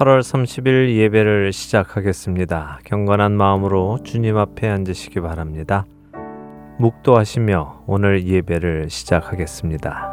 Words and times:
8월 0.00 0.20
30일 0.20 0.96
예배를 0.96 1.52
시작하겠습니다. 1.52 2.80
경건한 2.84 3.32
마음으로 3.32 3.98
주님 4.02 4.38
앞에 4.38 4.66
앉으시기 4.66 5.20
바랍니다. 5.20 5.84
묵도하시며 6.78 7.84
오늘 7.86 8.26
예배를 8.26 8.88
시작하겠습니다. 8.88 10.09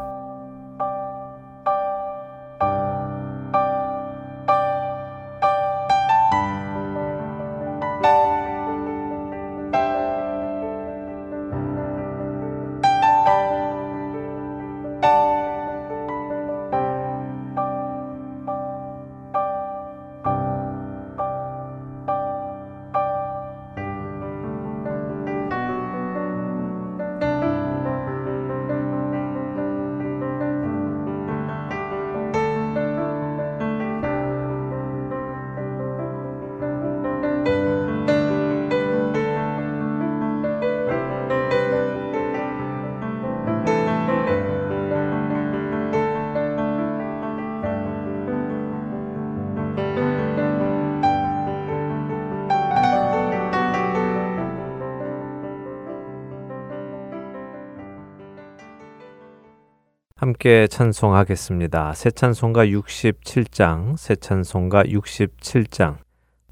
함께 60.37 60.67
찬송하겠습니다. 60.67 61.93
새 61.93 62.11
찬송가 62.11 62.67
67장, 62.67 63.97
새 63.97 64.15
찬송가 64.15 64.83
67장, 64.83 65.97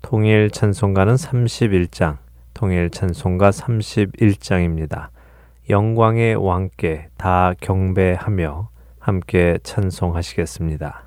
통일 0.02 0.50
찬송가는 0.50 1.14
31장, 1.14 2.18
통일 2.56 2.90
찬송가 2.90 3.52
31장입니다. 3.52 5.10
영광의 5.70 6.34
왕께 6.34 7.10
다 7.16 7.54
경배하며 7.62 8.70
함께 8.98 9.60
찬송하시겠습니다. 9.62 11.05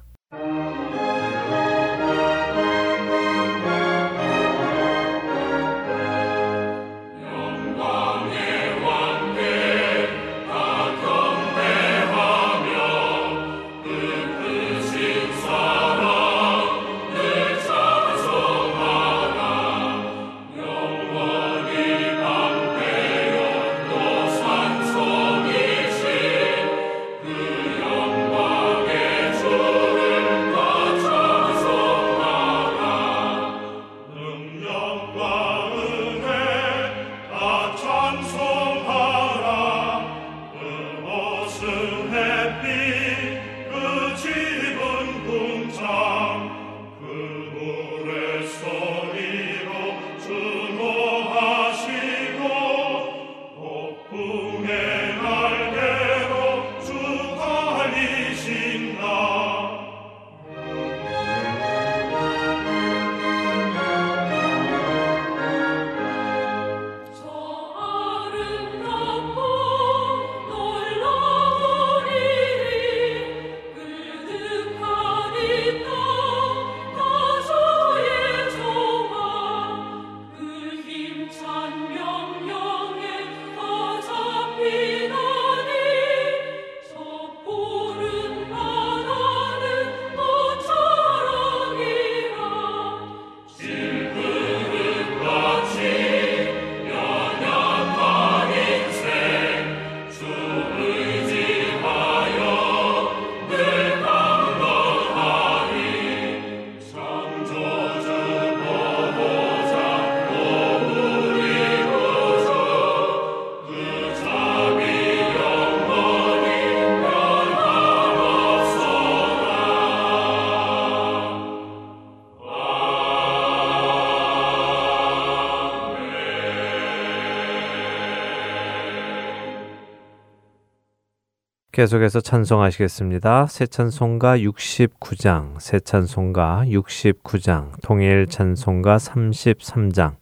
계속해서 131.78 132.20
찬송하시겠습니다. 132.20 133.46
새 133.46 133.64
찬송가 133.68 134.38
69장, 134.38 135.60
새 135.60 135.78
찬송가 135.78 136.64
69장, 136.66 137.70
통일 137.82 138.26
찬송가 138.26 138.96
33장, 138.96 140.16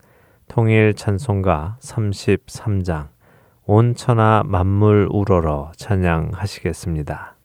통일 0.49 0.93
찬송가 0.93 1.79
33장, 1.81 3.09
온 3.65 3.95
천하 3.95 4.43
만물 4.45 5.09
우러러 5.11 5.73
찬양하시겠습니다. 5.79 7.36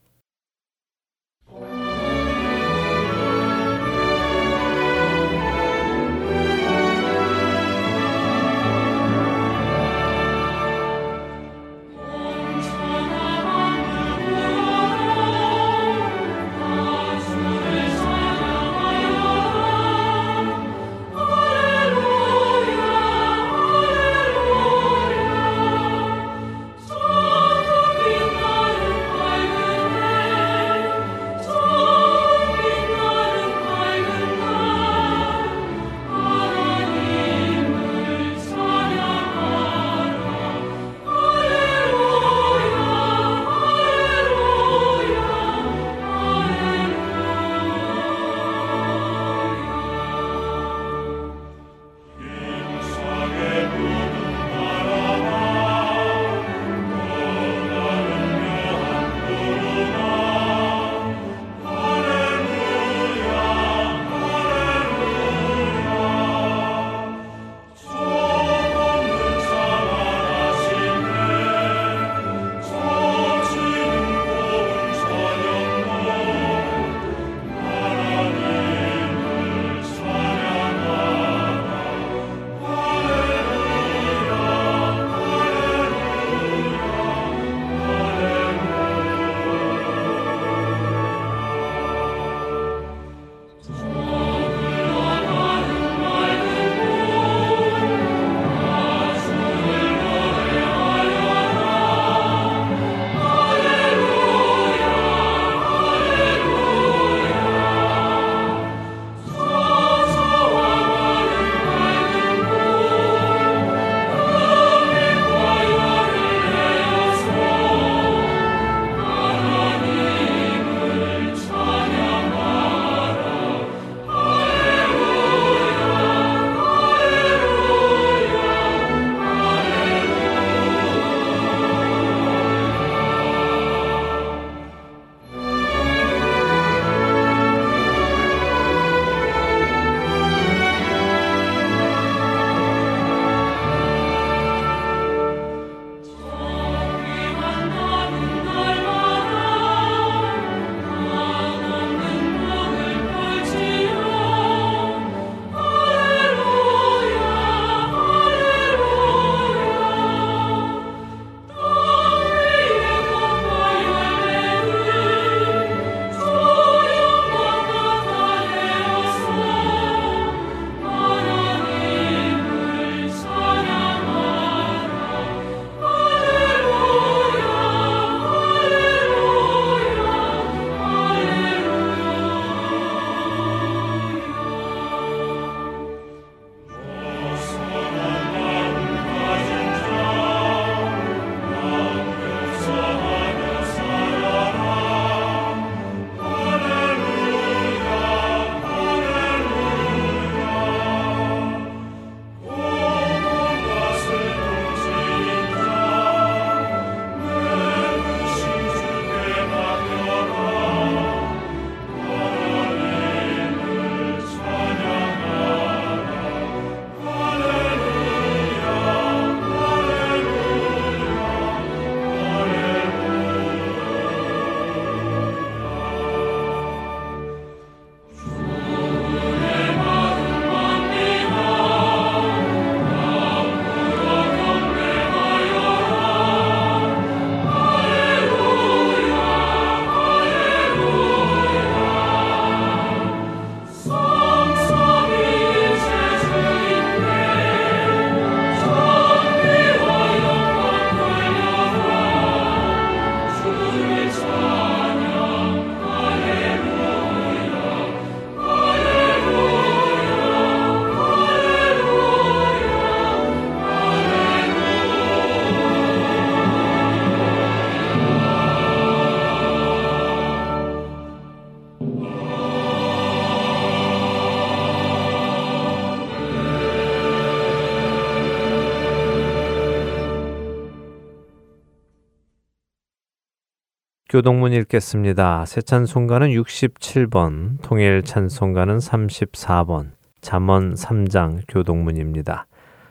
교동문 284.11 284.51
읽겠습니다. 284.51 285.45
새 285.45 285.61
찬송가는 285.61 286.31
67번, 286.31 287.61
통일 287.61 288.03
찬송가는 288.03 288.77
34번, 288.77 289.91
잠언 290.19 290.73
3장 290.73 291.43
교동문입니다. 291.47 292.45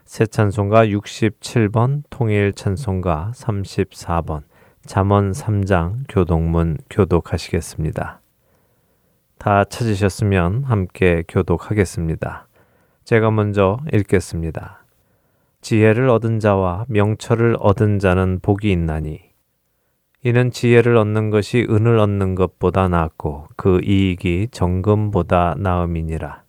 새 0.07 0.25
찬송가 0.25 0.87
67번, 0.87 2.05
통일 2.09 2.55
찬송가 2.55 3.33
34번, 3.35 4.45
잠언 4.87 5.33
3장 5.33 6.05
교동문 6.09 6.79
교독하시겠습니다. 6.89 8.23
다 9.37 9.65
찾으셨으면 9.65 10.65
함께 10.65 11.25
교독하겠습니다. 11.29 12.49
제가 13.05 13.31
먼저 13.31 13.77
읽겠습니다. 13.93 14.87
지혜를 15.61 16.09
얻은 16.09 16.41
자와 16.41 16.87
명철을 16.89 17.59
얻은 17.61 17.99
자는 17.99 18.41
복이 18.41 18.73
있나니 18.73 19.30
이는 20.23 20.51
지혜를 20.51 20.99
얻는 20.99 21.31
것이 21.31 21.67
은을 21.71 21.99
얻는 21.99 22.35
것보다 22.35 22.89
낫고 22.89 23.47
그 23.57 23.81
이익이 23.83 24.49
정금보다 24.51 25.55
나음이니라. 25.57 26.43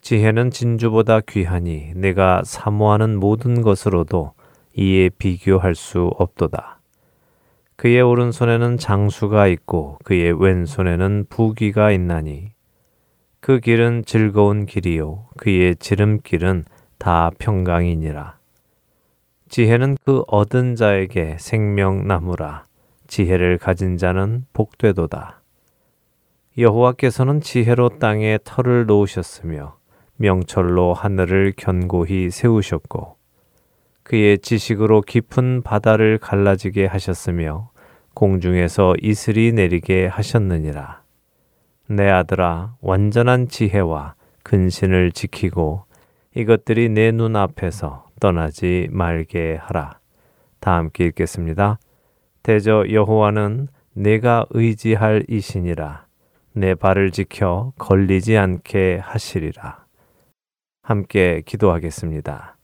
지혜는 0.00 0.50
진주보다 0.50 1.20
귀하니 1.20 1.92
내가 1.94 2.42
사모하는 2.44 3.20
모든 3.20 3.62
것으로도 3.62 4.32
이에 4.76 5.08
비교할 5.08 5.76
수 5.76 6.10
없도다. 6.18 6.80
그의 7.76 8.02
오른손에는 8.02 8.76
장수가 8.76 9.46
있고 9.46 9.98
그의 10.02 10.32
왼손에는 10.32 11.26
부귀가 11.28 11.92
있나니 11.92 12.50
그 13.38 13.60
길은 13.60 14.04
즐거운 14.04 14.66
길이요 14.66 15.28
그의 15.36 15.76
지름길은 15.76 16.64
다 16.98 17.30
평강이니라. 17.38 18.36
지혜는 19.54 19.98
그 20.04 20.24
얻은 20.26 20.74
자에게 20.74 21.36
생명나무라. 21.38 22.64
지혜를 23.06 23.58
가진 23.58 23.96
자는 23.98 24.46
복되도다. 24.52 25.42
여호와께서는 26.58 27.40
지혜로 27.40 28.00
땅에 28.00 28.36
터를 28.42 28.86
놓으셨으며 28.86 29.76
명철로 30.16 30.92
하늘을 30.94 31.52
견고히 31.56 32.30
세우셨고 32.30 33.14
그의 34.02 34.40
지식으로 34.40 35.02
깊은 35.02 35.62
바다를 35.62 36.18
갈라지게 36.18 36.86
하셨으며 36.86 37.70
공중에서 38.14 38.94
이슬이 39.00 39.52
내리게 39.52 40.08
하셨느니라. 40.08 41.04
내 41.90 42.10
아들아 42.10 42.74
완전한 42.80 43.46
지혜와 43.46 44.16
근신을 44.42 45.12
지키고 45.12 45.84
이것들이 46.34 46.88
내 46.88 47.12
눈앞에서 47.12 48.04
떠나지 48.20 48.88
말게 48.90 49.58
하라. 49.60 49.98
다 50.60 50.76
함께 50.76 51.06
읽겠습니다. 51.06 51.78
대저 52.42 52.86
여호와는 52.90 53.68
내가 53.92 54.46
의지할 54.50 55.24
이신이라 55.28 56.06
내 56.52 56.74
발을 56.74 57.10
지켜 57.10 57.72
걸리지 57.78 58.36
않게 58.36 59.00
하시리라. 59.02 59.84
함께 60.82 61.42
기도하겠습니다. 61.44 62.56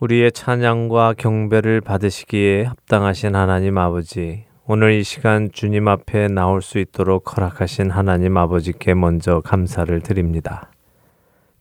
우리의 0.00 0.32
찬양과 0.32 1.14
경배를 1.16 1.80
받으시기에 1.80 2.64
합당하신 2.64 3.36
하나님 3.36 3.78
아버지, 3.78 4.46
오늘 4.66 4.94
이 4.94 5.04
시간 5.04 5.52
주님 5.52 5.86
앞에 5.86 6.26
나올 6.26 6.60
수 6.60 6.78
있도록 6.80 7.36
허락하신 7.36 7.90
하나님 7.90 8.36
아버지께 8.36 8.94
먼저 8.94 9.40
감사를 9.40 10.00
드립니다. 10.00 10.71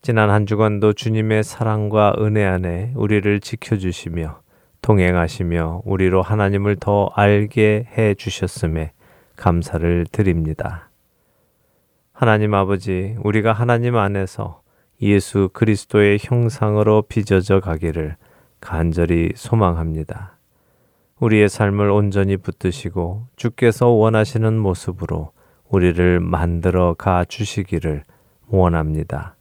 지난 0.03 0.31
한 0.31 0.48
주간도 0.48 0.93
주님의 0.93 1.43
사랑과 1.43 2.15
은혜 2.17 2.43
안에 2.43 2.91
우리를 2.96 3.39
지켜주시며 3.39 4.41
동행하시며 4.81 5.84
우리로 5.86 6.24
하나님을 6.24 6.77
더 6.77 7.12
알게 7.13 7.86
해 7.96 8.15
주셨음에 8.15 8.93
감사를 9.36 10.08
드립니다. 10.12 10.89
하나님 12.13 12.55
아버지, 12.55 13.15
우리가 13.24 13.53
하나님 13.53 13.96
안에서 13.96 14.63
예수 15.03 15.51
그리스도의 15.53 16.17
형상으로 16.20 17.03
빚어져 17.03 17.60
가기를 17.60 18.15
간절히 18.60 19.34
소망합니다. 19.36 20.36
우리의 21.20 21.48
삶을 21.48 21.91
온전히 21.91 22.38
붙드시고 22.38 23.27
주께서 23.36 23.89
원하시는 23.89 24.58
모습으로 24.58 25.31
우리를 25.70 26.20
만들어 26.22 26.96
가 26.96 27.24
주시기를 27.24 28.03
원합니다. 28.48 29.36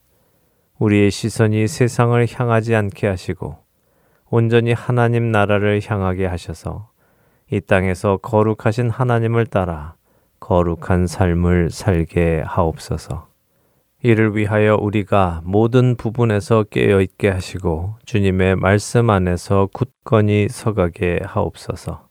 우리의 0.81 1.11
시선이 1.11 1.67
세상을 1.67 2.25
향하지 2.27 2.73
않게 2.73 3.05
하시고 3.05 3.55
온전히 4.31 4.73
하나님 4.73 5.31
나라를 5.31 5.79
향하게 5.85 6.25
하셔서 6.25 6.89
이 7.51 7.61
땅에서 7.61 8.17
거룩하신 8.17 8.89
하나님을 8.89 9.45
따라 9.45 9.93
거룩한 10.39 11.05
삶을 11.05 11.69
살게 11.69 12.41
하옵소서. 12.47 13.27
이를 14.01 14.35
위하여 14.35 14.75
우리가 14.75 15.41
모든 15.43 15.95
부분에서 15.95 16.63
깨어 16.63 17.01
있게 17.01 17.29
하시고 17.29 17.97
주님의 18.05 18.55
말씀 18.55 19.11
안에서 19.11 19.69
굳건히 19.71 20.47
서가게 20.49 21.19
하옵소서. 21.23 22.07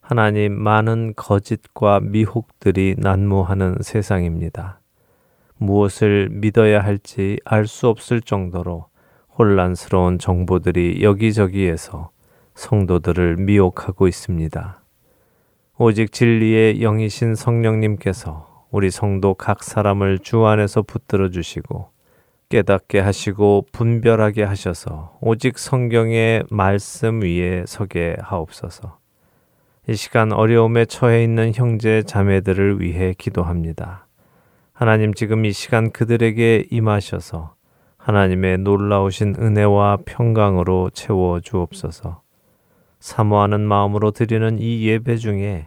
하나님 0.00 0.54
많은 0.54 1.12
거짓과 1.16 2.00
미혹들이 2.00 2.94
난무하는 2.96 3.76
세상입니다. 3.82 4.77
무엇을 5.58 6.28
믿어야 6.30 6.82
할지 6.82 7.38
알 7.44 7.66
수 7.66 7.88
없을 7.88 8.20
정도로 8.20 8.86
혼란스러운 9.38 10.18
정보들이 10.18 11.02
여기저기에서 11.02 12.10
성도들을 12.54 13.36
미혹하고 13.36 14.08
있습니다. 14.08 14.82
오직 15.78 16.10
진리의 16.10 16.80
영이신 16.80 17.36
성령님께서 17.36 18.66
우리 18.72 18.90
성도 18.90 19.34
각 19.34 19.62
사람을 19.62 20.18
주 20.18 20.44
안에서 20.44 20.82
붙들어 20.82 21.30
주시고 21.30 21.90
깨닫게 22.48 22.98
하시고 22.98 23.66
분별하게 23.70 24.42
하셔서 24.42 25.16
오직 25.20 25.58
성경의 25.58 26.44
말씀 26.50 27.22
위에 27.22 27.64
서게 27.66 28.16
하옵소서. 28.20 28.98
이 29.88 29.94
시간 29.94 30.32
어려움에 30.32 30.84
처해 30.84 31.22
있는 31.22 31.52
형제 31.54 32.02
자매들을 32.02 32.80
위해 32.80 33.14
기도합니다. 33.16 34.07
하나님 34.78 35.12
지금 35.12 35.44
이 35.44 35.50
시간 35.50 35.90
그들에게 35.90 36.66
임하셔서 36.70 37.56
하나님의 37.96 38.58
놀라우신 38.58 39.34
은혜와 39.36 39.98
평강으로 40.06 40.90
채워 40.90 41.40
주옵소서. 41.40 42.22
사모하는 43.00 43.62
마음으로 43.62 44.12
드리는 44.12 44.56
이 44.60 44.86
예배 44.86 45.16
중에 45.16 45.66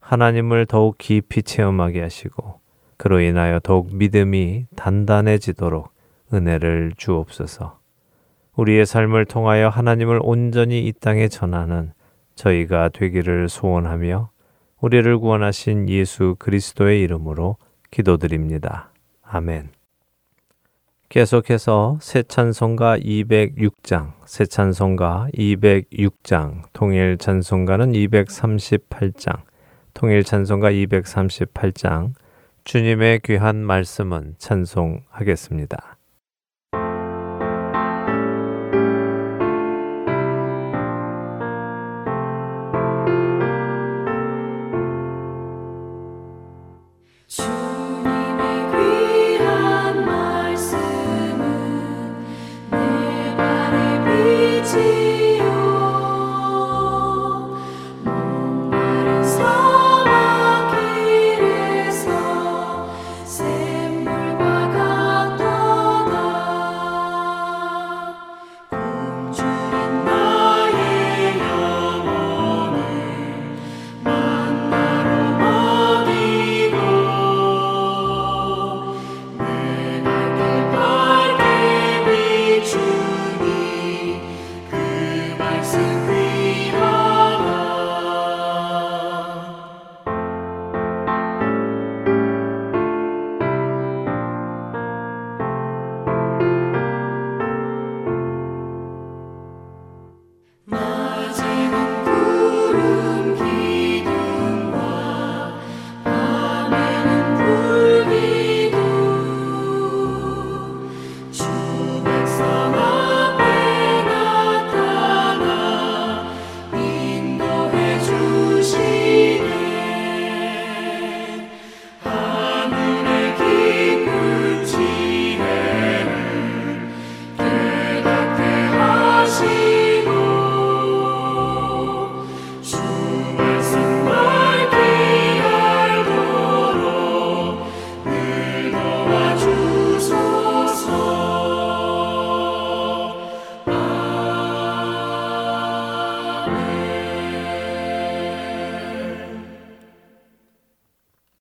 하나님을 0.00 0.66
더욱 0.66 0.98
깊이 0.98 1.44
체험하게 1.44 2.02
하시고 2.02 2.58
그로 2.96 3.20
인하여 3.20 3.60
더욱 3.60 3.94
믿음이 3.94 4.66
단단해지도록 4.74 5.92
은혜를 6.34 6.94
주옵소서. 6.96 7.78
우리의 8.56 8.86
삶을 8.86 9.26
통하여 9.26 9.68
하나님을 9.68 10.18
온전히 10.20 10.84
이 10.84 10.92
땅에 10.92 11.28
전하는 11.28 11.92
저희가 12.34 12.88
되기를 12.88 13.48
소원하며 13.48 14.30
우리를 14.80 15.16
구원하신 15.20 15.88
예수 15.88 16.34
그리스도의 16.40 17.00
이름으로 17.02 17.56
기도드립니다. 17.90 18.92
아멘. 19.22 19.70
계속해서 21.08 21.98
새찬송가 22.02 22.98
206장, 22.98 24.12
새찬송가 24.26 25.28
206장, 25.32 26.64
통일 26.74 27.16
찬송가는 27.16 27.92
238장, 27.92 29.40
통일 29.94 30.22
찬송가 30.22 30.70
238장, 30.70 32.12
주님의 32.64 33.20
귀한 33.24 33.64
말씀은 33.64 34.34
찬송하겠습니다. 34.36 35.96
주 47.28 47.67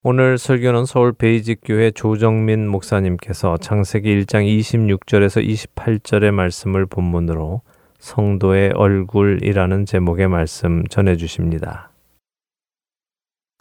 오늘 0.10 0.38
설교는 0.38 0.86
서울 0.86 1.12
베이직 1.12 1.60
교회 1.66 1.92
조정민 1.92 2.66
목사님께서 2.70 3.58
창세기 3.58 4.24
1장 4.24 4.46
26절에서 4.48 5.46
28절의 5.46 6.32
말씀을 6.32 6.86
본문으로 6.86 7.60
성도의 8.00 8.72
얼굴이라는 8.74 9.86
제목의 9.86 10.30
말씀 10.30 10.88
전해 10.88 11.18
주십니다. 11.18 11.90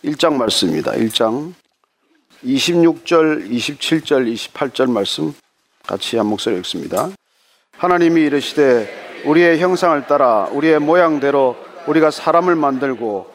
1장 0.04 0.34
말씀입니다. 0.34 0.92
1장 0.92 1.52
26절, 2.44 3.50
27절, 3.50 4.32
28절 4.32 4.88
말씀 4.88 5.32
같이 5.84 6.16
한 6.16 6.26
목소리 6.26 6.58
읽습니다. 6.58 7.10
하나님이 7.72 8.20
이르시되 8.20 9.24
우리의 9.24 9.58
형상을 9.58 10.06
따라 10.06 10.44
우리의 10.52 10.78
모양대로 10.78 11.56
우리가 11.88 12.12
사람을 12.12 12.54
만들고 12.54 13.34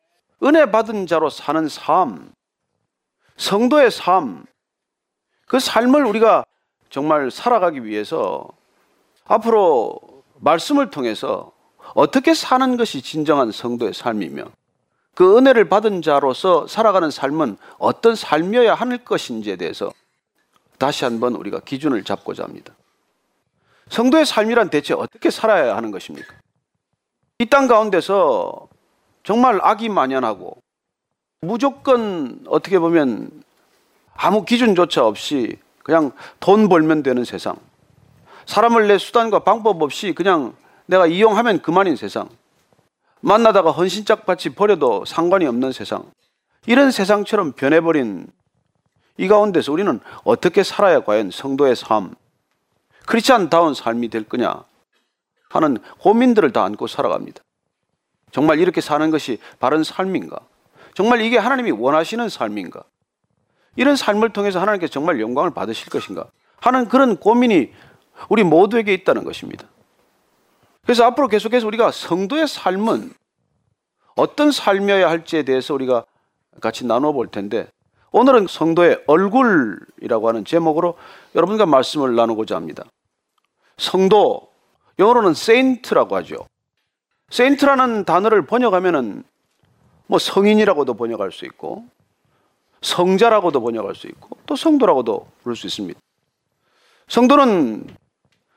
은혜 0.43 0.71
받은 0.71 1.07
자로 1.07 1.29
사는 1.29 1.67
삶, 1.67 2.31
성도의 3.37 3.91
삶, 3.91 4.45
그 5.47 5.59
삶을 5.59 6.05
우리가 6.05 6.45
정말 6.89 7.31
살아가기 7.31 7.85
위해서 7.85 8.47
앞으로 9.25 9.99
말씀을 10.39 10.89
통해서 10.89 11.51
어떻게 11.93 12.33
사는 12.33 12.77
것이 12.77 13.01
진정한 13.01 13.51
성도의 13.51 13.93
삶이며 13.93 14.45
그 15.13 15.37
은혜를 15.37 15.69
받은 15.69 16.01
자로서 16.01 16.67
살아가는 16.67 17.11
삶은 17.11 17.57
어떤 17.77 18.15
삶이어야 18.15 18.73
할 18.73 18.97
것인지에 19.03 19.57
대해서 19.57 19.91
다시 20.77 21.03
한번 21.05 21.35
우리가 21.35 21.59
기준을 21.59 22.03
잡고자 22.03 22.43
합니다. 22.43 22.73
성도의 23.89 24.25
삶이란 24.25 24.69
대체 24.69 24.93
어떻게 24.93 25.29
살아야 25.29 25.75
하는 25.75 25.91
것입니까? 25.91 26.33
이 27.39 27.45
땅 27.45 27.67
가운데서 27.67 28.67
정말 29.23 29.59
악이 29.61 29.89
만연하고 29.89 30.57
무조건 31.41 32.43
어떻게 32.47 32.79
보면 32.79 33.43
아무 34.15 34.45
기준조차 34.45 35.05
없이 35.05 35.57
그냥 35.83 36.11
돈 36.39 36.69
벌면 36.69 37.03
되는 37.03 37.23
세상. 37.23 37.55
사람을 38.45 38.87
내 38.87 38.97
수단과 38.97 39.39
방법 39.39 39.81
없이 39.81 40.13
그냥 40.13 40.55
내가 40.85 41.07
이용하면 41.07 41.61
그만인 41.61 41.95
세상. 41.95 42.29
만나다가 43.21 43.71
헌신짝같이 43.71 44.51
버려도 44.51 45.05
상관이 45.05 45.45
없는 45.45 45.71
세상. 45.71 46.03
이런 46.67 46.91
세상처럼 46.91 47.53
변해버린 47.53 48.27
이 49.17 49.27
가운데서 49.27 49.71
우리는 49.71 49.99
어떻게 50.23 50.63
살아야 50.63 51.03
과연 51.03 51.31
성도의 51.31 51.75
삶, 51.75 52.13
크리스찬다운 53.05 53.73
삶이 53.73 54.09
될 54.09 54.23
거냐 54.23 54.63
하는 55.49 55.77
고민들을 55.99 56.53
다 56.53 56.63
안고 56.63 56.87
살아갑니다. 56.87 57.41
정말 58.31 58.59
이렇게 58.59 58.81
사는 58.81 59.09
것이 59.11 59.39
바른 59.59 59.83
삶인가? 59.83 60.39
정말 60.93 61.21
이게 61.21 61.37
하나님이 61.37 61.71
원하시는 61.71 62.29
삶인가? 62.29 62.83
이런 63.75 63.95
삶을 63.95 64.33
통해서 64.33 64.59
하나님께서 64.59 64.91
정말 64.91 65.19
영광을 65.19 65.51
받으실 65.51 65.89
것인가? 65.89 66.25
하는 66.59 66.87
그런 66.87 67.17
고민이 67.17 67.71
우리 68.29 68.43
모두에게 68.43 68.93
있다는 68.93 69.23
것입니다. 69.23 69.67
그래서 70.83 71.05
앞으로 71.05 71.27
계속해서 71.27 71.67
우리가 71.67 71.91
성도의 71.91 72.47
삶은 72.47 73.13
어떤 74.15 74.51
삶이어야 74.51 75.09
할지에 75.09 75.43
대해서 75.43 75.73
우리가 75.73 76.05
같이 76.59 76.85
나눠 76.85 77.11
볼 77.13 77.27
텐데 77.27 77.67
오늘은 78.11 78.47
성도의 78.47 79.03
얼굴이라고 79.07 80.27
하는 80.27 80.43
제목으로 80.43 80.97
여러분과 81.33 81.65
말씀을 81.65 82.15
나누고자 82.15 82.55
합니다. 82.55 82.83
성도, 83.77 84.49
영어로는 84.99 85.33
saint라고 85.33 86.15
하죠. 86.17 86.35
saint라는 87.31 88.05
단어를 88.05 88.45
번역하면은 88.45 89.23
뭐 90.07 90.19
성인이라고도 90.19 90.93
번역할 90.93 91.31
수 91.31 91.45
있고 91.45 91.85
성자라고도 92.81 93.61
번역할 93.61 93.95
수 93.95 94.07
있고 94.07 94.37
또 94.45 94.55
성도라고도 94.55 95.27
부를 95.41 95.55
수 95.55 95.67
있습니다. 95.67 95.99
성도는 97.07 97.87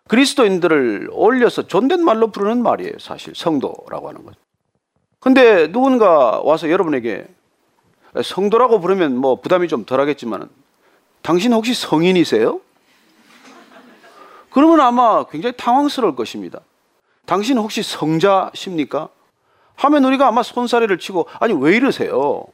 그리스도인들을 0.08 1.10
올려서 1.12 1.66
존댓말로 1.66 2.30
부르는 2.30 2.62
말이에요. 2.62 2.98
사실 2.98 3.34
성도라고 3.34 4.08
하는 4.08 4.24
거죠. 4.24 4.38
근데 5.20 5.70
누군가 5.70 6.40
와서 6.40 6.68
여러분에게 6.68 7.26
성도라고 8.22 8.80
부르면 8.80 9.16
뭐 9.16 9.40
부담이 9.40 9.68
좀 9.68 9.84
덜하겠지만 9.84 10.48
당신 11.22 11.52
혹시 11.52 11.74
성인이세요? 11.74 12.60
그러면 14.50 14.80
아마 14.80 15.24
굉장히 15.26 15.56
당황스러울 15.56 16.14
것입니다. 16.16 16.60
당신 17.26 17.58
혹시 17.58 17.82
성자십니까? 17.82 19.08
하면 19.76 20.04
우리가 20.04 20.28
아마 20.28 20.42
손사래를 20.42 20.98
치고 20.98 21.28
아니 21.40 21.52
왜 21.52 21.76
이러세요? 21.76 22.44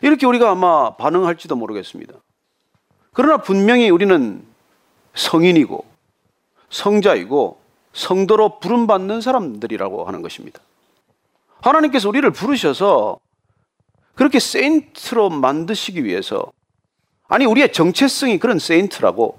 이렇게 0.00 0.26
우리가 0.26 0.50
아마 0.50 0.96
반응할지도 0.96 1.54
모르겠습니다. 1.56 2.14
그러나 3.12 3.36
분명히 3.38 3.90
우리는 3.90 4.44
성인이고 5.14 5.84
성자이고 6.70 7.60
성도로 7.92 8.58
부름받는 8.58 9.20
사람들이라고 9.20 10.04
하는 10.06 10.22
것입니다. 10.22 10.60
하나님께서 11.60 12.08
우리를 12.08 12.28
부르셔서 12.30 13.18
그렇게 14.14 14.40
세인트로 14.40 15.30
만드시기 15.30 16.04
위해서 16.04 16.52
아니 17.28 17.44
우리의 17.44 17.72
정체성이 17.72 18.38
그런 18.38 18.58
세인트라고 18.58 19.38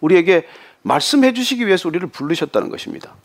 우리에게 0.00 0.46
말씀해 0.82 1.32
주시기 1.32 1.66
위해서 1.66 1.88
우리를 1.88 2.06
부르셨다는 2.08 2.68
것입니다. 2.68 3.16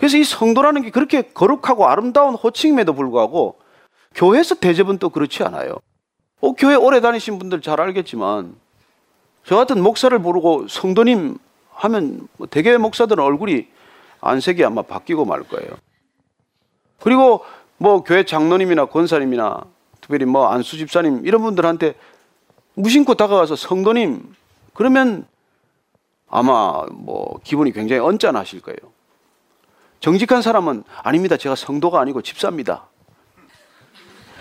그래서 0.00 0.16
이 0.16 0.24
성도라는 0.24 0.80
게 0.80 0.90
그렇게 0.90 1.20
거룩하고 1.20 1.86
아름다운 1.86 2.34
호칭임에도 2.34 2.94
불구하고 2.94 3.58
교회에서 4.14 4.54
대접은 4.54 4.96
또 4.96 5.10
그렇지 5.10 5.44
않아요. 5.44 5.76
어, 6.40 6.52
교회 6.54 6.74
오래 6.74 7.02
다니신 7.02 7.38
분들 7.38 7.60
잘 7.60 7.82
알겠지만 7.82 8.56
저 9.44 9.56
같은 9.56 9.82
목사를 9.82 10.18
부르고 10.18 10.68
성도님 10.68 11.36
하면 11.74 12.28
뭐 12.38 12.46
대개 12.46 12.74
목사들은 12.78 13.22
얼굴이 13.22 13.68
안색이 14.22 14.64
아마 14.64 14.80
바뀌고 14.80 15.26
말 15.26 15.42
거예요. 15.42 15.68
그리고 16.98 17.44
뭐 17.76 18.02
교회 18.02 18.24
장로님이나 18.24 18.86
권사님이나 18.86 19.64
특별히 20.00 20.24
뭐 20.24 20.48
안수 20.48 20.78
집사님 20.78 21.26
이런 21.26 21.42
분들한테 21.42 21.94
무심코 22.72 23.16
다가가서 23.16 23.54
성도님 23.54 24.34
그러면 24.72 25.26
아마 26.26 26.86
뭐 26.90 27.38
기분이 27.44 27.72
굉장히 27.72 28.00
언짢아하실 28.00 28.62
거예요. 28.62 28.78
정직한 30.00 30.40
사람은 30.42 30.84
아닙니다. 31.02 31.36
제가 31.36 31.54
성도가 31.54 32.00
아니고 32.00 32.22
집사입니다. 32.22 32.88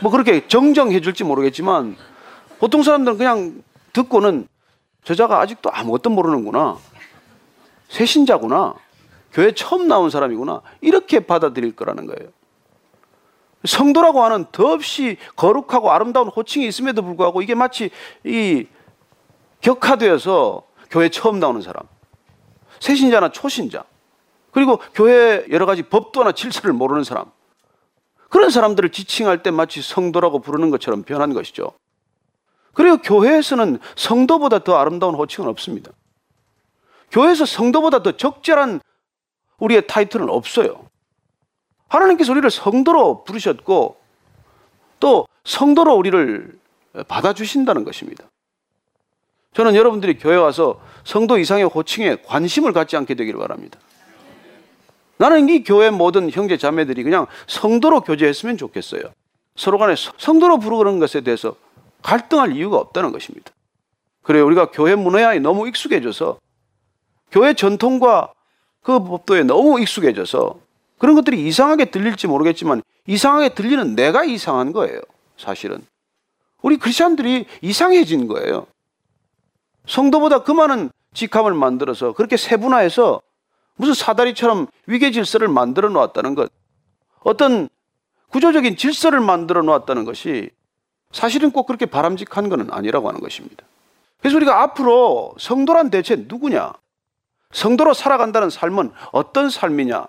뭐 0.02 0.12
그렇게 0.12 0.48
정정해 0.48 1.02
줄지 1.02 1.26
모르겠지만 1.26 1.98
보통 2.60 2.82
사람들은 2.82 3.18
그냥 3.18 3.62
듣고는 3.92 4.48
저자가 5.04 5.42
아직도 5.42 5.70
아무것도 5.72 6.10
모르는구나. 6.10 6.78
새신자구나. 7.90 8.76
교회 9.34 9.54
처음 9.54 9.88
나온 9.88 10.10
사람이구나. 10.10 10.62
이렇게 10.82 11.20
받아들일 11.20 11.76
거라는 11.76 12.06
거예요. 12.06 12.32
성도라고 13.66 14.24
하는 14.24 14.46
더없이 14.52 15.18
거룩하고 15.36 15.92
아름다운 15.92 16.30
호칭이 16.30 16.68
있음에도 16.68 17.02
불구하고 17.02 17.42
이게 17.42 17.56
마치 17.56 17.90
이 18.24 18.66
격화되어서 19.62 20.64
교회 20.90 21.10
처음 21.10 21.40
나오는 21.40 21.62
사람. 21.62 21.84
새신자나 22.80 23.30
초신자. 23.32 23.84
그리고 24.60 24.78
교회 24.94 25.46
여러 25.52 25.66
가지 25.66 25.84
법도나 25.84 26.34
질서를 26.34 26.74
모르는 26.74 27.06
사람. 27.06 27.32
그런 28.28 28.50
사람들을 28.50 28.90
지칭할 28.90 29.42
때 29.42 29.52
마치 29.52 29.82
성도라고 29.82 30.40
부르는 30.40 30.70
것처럼 30.70 31.04
변한 31.04 31.34
것이죠. 31.34 31.72
그리고 32.74 32.98
교회에서는 32.98 33.80
성도보다 33.96 34.66
더 34.66 34.76
아름다운 34.76 35.16
호칭은 35.16 35.50
없습니다. 35.50 35.94
교회에서 37.10 37.46
성도보다 37.46 38.04
더 38.04 38.18
적절한 38.18 38.82
우리의 39.60 39.88
타이틀은 39.88 40.30
없어요. 40.30 40.90
하나님께서 41.88 42.34
우리를 42.34 42.52
성도로 42.52 43.24
부르셨고 43.24 43.96
또 45.00 45.26
성도로 45.46 45.96
우리를 45.96 46.60
받아주신다는 47.08 47.86
것입니다. 47.86 48.26
저는 49.54 49.76
여러분들이 49.76 50.18
교회 50.18 50.36
와서 50.36 50.82
성도 51.06 51.38
이상의 51.38 51.64
호칭에 51.64 52.18
관심을 52.26 52.74
갖지 52.74 52.98
않게 52.98 53.16
되기를 53.16 53.40
바랍니다. 53.40 53.80
나는 55.20 55.50
이 55.50 55.64
교회 55.64 55.90
모든 55.90 56.32
형제 56.32 56.58
자매들이 56.58 57.04
그냥 57.04 57.28
성도로 57.46 58.02
교제했으면 58.02 58.58
좋겠어요. 58.58 59.02
서로 59.56 59.78
간에 59.78 59.94
성도로 60.18 60.60
부르는 60.60 61.00
것에 61.00 61.22
대해서 61.22 61.56
갈등할 62.02 62.56
이유가 62.56 62.78
없다는 62.78 63.12
것입니다. 63.12 63.52
그래 64.22 64.40
우리가 64.40 64.72
교회 64.72 64.96
문화에 64.96 65.40
너무 65.40 65.68
익숙해져서 65.68 66.40
교회 67.32 67.54
전통과 67.54 68.32
그 68.82 69.04
법도에 69.04 69.44
너무 69.44 69.82
익숙해져서 69.82 70.58
그런 70.98 71.16
것들이 71.16 71.46
이상하게 71.46 71.92
들릴지 71.92 72.28
모르겠지만 72.28 72.82
이상하게 73.06 73.50
들리는 73.50 73.96
내가 73.96 74.24
이상한 74.24 74.72
거예요. 74.72 75.02
사실은. 75.38 75.86
우리 76.62 76.78
크리스천들이 76.78 77.46
이상해진 77.62 78.28
거예요. 78.28 78.68
성도보다 79.86 80.44
그 80.44 80.52
많은 80.54 80.92
직함을 81.14 81.54
만들어서 81.54 82.14
그렇게 82.14 82.38
세분화해서 82.38 83.22
무슨 83.80 83.94
사다리처럼 83.94 84.68
위계 84.88 85.10
질서를 85.10 85.48
만들어 85.48 85.88
놓았다는 85.88 86.36
것. 86.36 86.52
어떤 87.22 87.70
구조적인 88.28 88.76
질서를 88.76 89.22
만들어 89.22 89.62
놓았다는 89.62 90.04
것이 90.04 90.50
사실은 91.12 91.52
꼭 91.52 91.66
그렇게 91.66 91.86
바람직한 91.86 92.50
것은 92.50 92.72
아니라고 92.72 93.08
하는 93.08 93.22
것입니다. 93.22 93.64
그래서 94.20 94.36
우리가 94.36 94.62
앞으로 94.64 95.34
성도란 95.40 95.92
대체 95.92 96.18
누구냐? 96.28 96.74
성도로 97.54 97.94
살아간다는 97.94 98.50
삶은 98.50 98.92
어떤 99.14 99.50
삶이냐? 99.50 100.08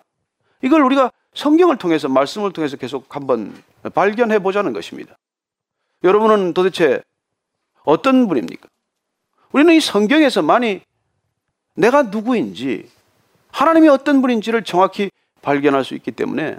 이걸 0.62 0.83
우리가 0.83 1.12
성경을 1.35 1.76
통해서 1.76 2.09
말씀을 2.09 2.52
통해서 2.52 2.76
계속 2.76 3.14
한번 3.14 3.54
발견해 3.94 4.40
보자는 4.40 4.72
것입니다. 4.72 5.16
여러분은 6.02 6.54
도대체 6.54 7.02
어떤 7.85 8.26
분입니까? 8.26 8.68
우리는 9.52 9.72
이 9.74 9.80
성경에서 9.80 10.42
많이 10.42 10.80
내가 11.74 12.02
누구인지 12.02 12.90
하나님이 13.53 13.89
어떤 13.89 14.21
분인지를 14.23 14.65
정확히 14.65 15.11
발견할 15.43 15.85
수 15.85 15.95
있기 15.95 16.13
때문에 16.13 16.59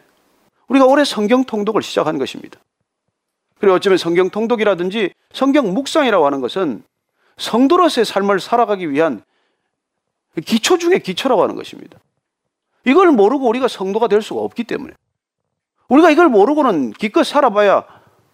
우리가 0.68 0.86
올해 0.86 1.04
성경 1.04 1.44
통독을 1.44 1.82
시작한 1.82 2.18
것입니다. 2.18 2.60
그리고 3.60 3.76
어쩌면 3.76 3.98
성경 3.98 4.30
통독이라든지 4.30 5.14
성경 5.34 5.74
묵상이라고 5.74 6.26
하는 6.26 6.42
것은 6.42 6.84
성도로서의 7.38 8.06
삶을 8.06 8.40
살아가기 8.40 8.90
위한 8.90 9.24
기초 10.46 10.78
중의 10.78 11.02
기초라고 11.02 11.44
하는 11.44 11.56
것입니다. 11.56 12.00
이걸 12.86 13.12
모르고 13.12 13.48
우리가 13.48 13.68
성도가 13.68 14.08
될 14.08 14.22
수가 14.22 14.42
없기 14.42 14.64
때문에 14.64 14.94
우리가 15.90 16.10
이걸 16.10 16.30
모르고는 16.30 16.92
기껏 16.92 17.24
살아봐야 17.24 17.86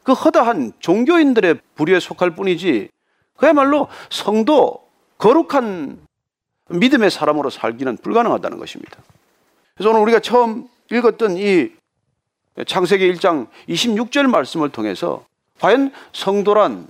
그 0.03 0.13
허다한 0.13 0.73
종교인들의 0.79 1.59
부류에 1.75 1.99
속할 1.99 2.31
뿐이지 2.31 2.89
그야말로 3.35 3.87
성도 4.09 4.87
거룩한 5.17 6.06
믿음의 6.69 7.11
사람으로 7.11 7.49
살기는 7.49 7.97
불가능하다는 7.97 8.57
것입니다. 8.57 8.97
그래서 9.75 9.89
오늘 9.89 10.01
우리가 10.01 10.19
처음 10.19 10.67
읽었던 10.91 11.37
이 11.37 11.71
창세기 12.65 13.13
1장 13.13 13.47
26절 13.69 14.27
말씀을 14.27 14.69
통해서 14.69 15.25
과연 15.59 15.91
성도란 16.13 16.87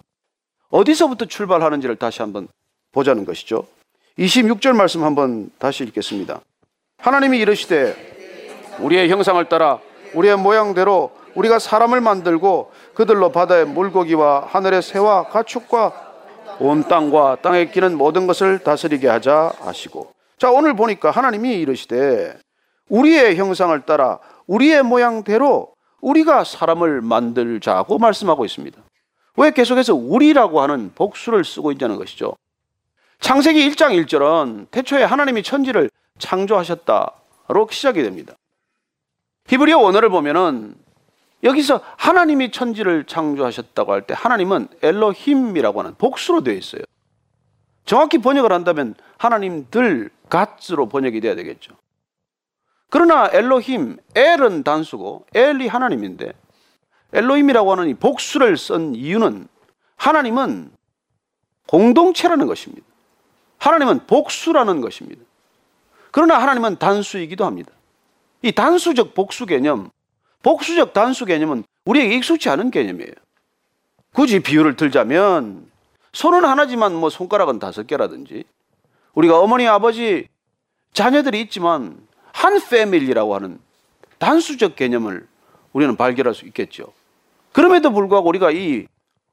어디서부터 0.70 1.26
출발하는지를 1.26 1.96
다시 1.98 2.22
한번 2.22 2.48
보자는 2.92 3.26
것이죠. 3.26 3.66
26절 4.18 4.74
말씀 4.74 5.04
한번 5.04 5.52
다시 5.60 5.84
읽겠습니다. 5.84 6.42
하나님이 6.98 7.40
이르시되 7.40 8.78
우리의 8.80 9.10
형상을 9.10 9.44
따라 9.50 9.80
우리의 10.14 10.38
모양대로 10.38 11.12
우리가 11.36 11.60
사람을 11.60 12.02
만들고 12.02 12.72
그들로 12.96 13.32
바다의 13.32 13.66
물고기와 13.68 14.48
하늘의 14.48 14.82
새와 14.82 15.28
가축과 15.28 16.07
온 16.60 16.88
땅과 16.88 17.38
땅에 17.42 17.66
끼는 17.70 17.98
모든 17.98 18.26
것을 18.26 18.60
다스리게 18.60 19.08
하자 19.08 19.54
하시고 19.60 20.14
자 20.38 20.52
오늘 20.52 20.76
보니까 20.76 21.12
하나님이 21.12 21.60
이르시되 21.60 22.38
우리의 22.90 23.36
형상을 23.36 23.80
따라 23.86 24.20
우리의 24.48 24.84
모양대로 24.84 25.74
우리가 26.02 26.44
사람을 26.44 27.02
만들자고 27.02 27.98
말씀하고 27.98 28.46
있습니다. 28.46 28.80
왜 29.38 29.52
계속해서 29.52 29.94
우리라고 29.94 30.62
하는 30.62 30.92
복수를 30.96 31.44
쓰고 31.44 31.72
있냐는 31.72 31.96
것이죠. 31.98 32.36
창세기 33.20 33.70
1장 33.70 34.04
1절은 34.06 34.72
태초에 34.72 35.04
하나님이 35.04 35.44
천지를 35.44 35.90
창조하셨다로 36.18 37.68
시작이 37.70 38.02
됩니다. 38.02 38.34
히브리어 39.48 39.80
원어를 39.80 40.10
보면은 40.10 40.76
여기서 41.48 41.82
하나님이 41.98 42.52
천지를 42.52 43.06
창조하셨다고 43.06 43.94
할 43.94 44.02
때 44.02 44.14
하나님은 44.16 44.68
엘로힘이라고 44.84 45.80
하는 45.80 45.96
복수로 45.96 46.44
되어 46.44 46.54
있어요. 46.54 46.82
정확히 47.86 48.18
번역을 48.18 48.52
한다면 48.52 48.96
하나님들 49.18 50.10
갓으로 50.30 50.90
번역이 50.90 51.22
돼야 51.22 51.36
되겠죠. 51.36 51.74
그러나 52.90 53.30
엘로힘, 53.32 53.98
엘은 54.16 54.64
단수고 54.64 55.26
엘이 55.34 55.68
하나님인데 55.68 56.34
엘로힘이라고 57.14 57.72
하는 57.72 57.90
이 57.90 57.94
복수를 57.94 58.58
쓴 58.58 58.94
이유는 58.94 59.48
하나님은 59.96 60.72
공동체라는 61.68 62.46
것입니다. 62.48 62.86
하나님은 63.58 64.06
복수라는 64.06 64.82
것입니다. 64.82 65.22
그러나 66.12 66.42
하나님은 66.42 66.78
단수이기도 66.78 67.46
합니다. 67.46 67.72
이 68.42 68.52
단수적 68.52 69.14
복수 69.14 69.46
개념, 69.46 69.90
복수적 70.44 70.94
단수 70.94 71.26
개념은 71.26 71.64
우리에게 71.86 72.16
익숙치 72.16 72.50
않은 72.50 72.72
개념이에요. 72.72 73.12
굳이 74.14 74.40
비유를 74.40 74.76
들자면 74.76 75.70
손은 76.14 76.46
하나지만 76.46 76.96
뭐 76.96 77.10
손가락은 77.10 77.60
다섯 77.60 77.86
개라든지 77.86 78.44
우리가 79.14 79.40
어머니 79.40 79.68
아버지 79.68 80.28
자녀들이 80.94 81.42
있지만 81.42 82.08
한 82.34 82.60
패밀리라고 82.60 83.36
하는 83.36 83.60
단수적 84.20 84.76
개념을 84.76 85.28
우리는 85.74 85.96
발견할 85.96 86.34
수 86.34 86.46
있겠죠. 86.46 86.94
그럼에도 87.52 87.92
불구하고 87.92 88.30
우리가 88.30 88.52
이 88.52 88.88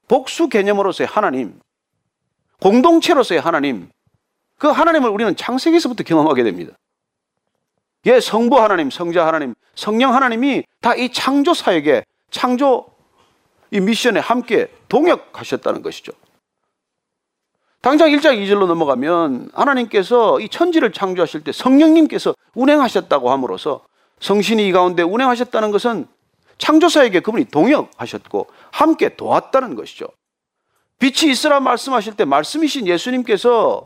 복수 0.09 0.49
개념으로서의 0.49 1.07
하나님, 1.07 1.59
공동체로서의 2.61 3.41
하나님, 3.41 3.89
그 4.59 4.69
하나님을 4.69 5.09
우리는 5.11 5.35
창세기에서부터 5.37 6.05
경험하게 6.05 6.45
됩니다. 6.45 6.75
예, 8.07 8.21
성부 8.21 8.61
하나님, 8.61 8.91
성자 8.91 9.27
하나님, 9.27 9.55
성령 9.75 10.15
하나님이 10.15 10.65
다 10.81 10.95
이 10.95 11.11
창조 11.11 11.55
사역에 11.55 12.05
창조 12.31 12.87
이 13.71 13.81
미션에 13.81 14.19
함께 14.19 14.69
동역하셨다는 14.89 15.83
것이죠. 15.83 16.13
당장 17.81 18.11
1장 18.11 18.39
2절로 18.39 18.67
넘어가면 18.67 19.51
하나님께서 19.53 20.41
이 20.41 20.49
천지를 20.49 20.93
창조하실 20.93 21.45
때 21.45 21.53
성령님께서 21.53 22.35
운행하셨다고 22.55 23.31
함으로써 23.31 23.85
성신이 24.21 24.67
이 24.67 24.73
가운데 24.73 25.03
운행하셨다는 25.03 25.71
것은 25.71 26.07
창조사에게 26.59 27.21
그분이 27.21 27.47
동역하셨고 27.47 28.47
함께 28.71 29.17
도왔다는 29.17 29.75
것이죠. 29.75 30.07
빛이 30.99 31.31
있으라 31.31 31.61
말씀하실 31.61 32.15
때 32.15 32.25
말씀이신 32.25 32.87
예수님께서 32.87 33.85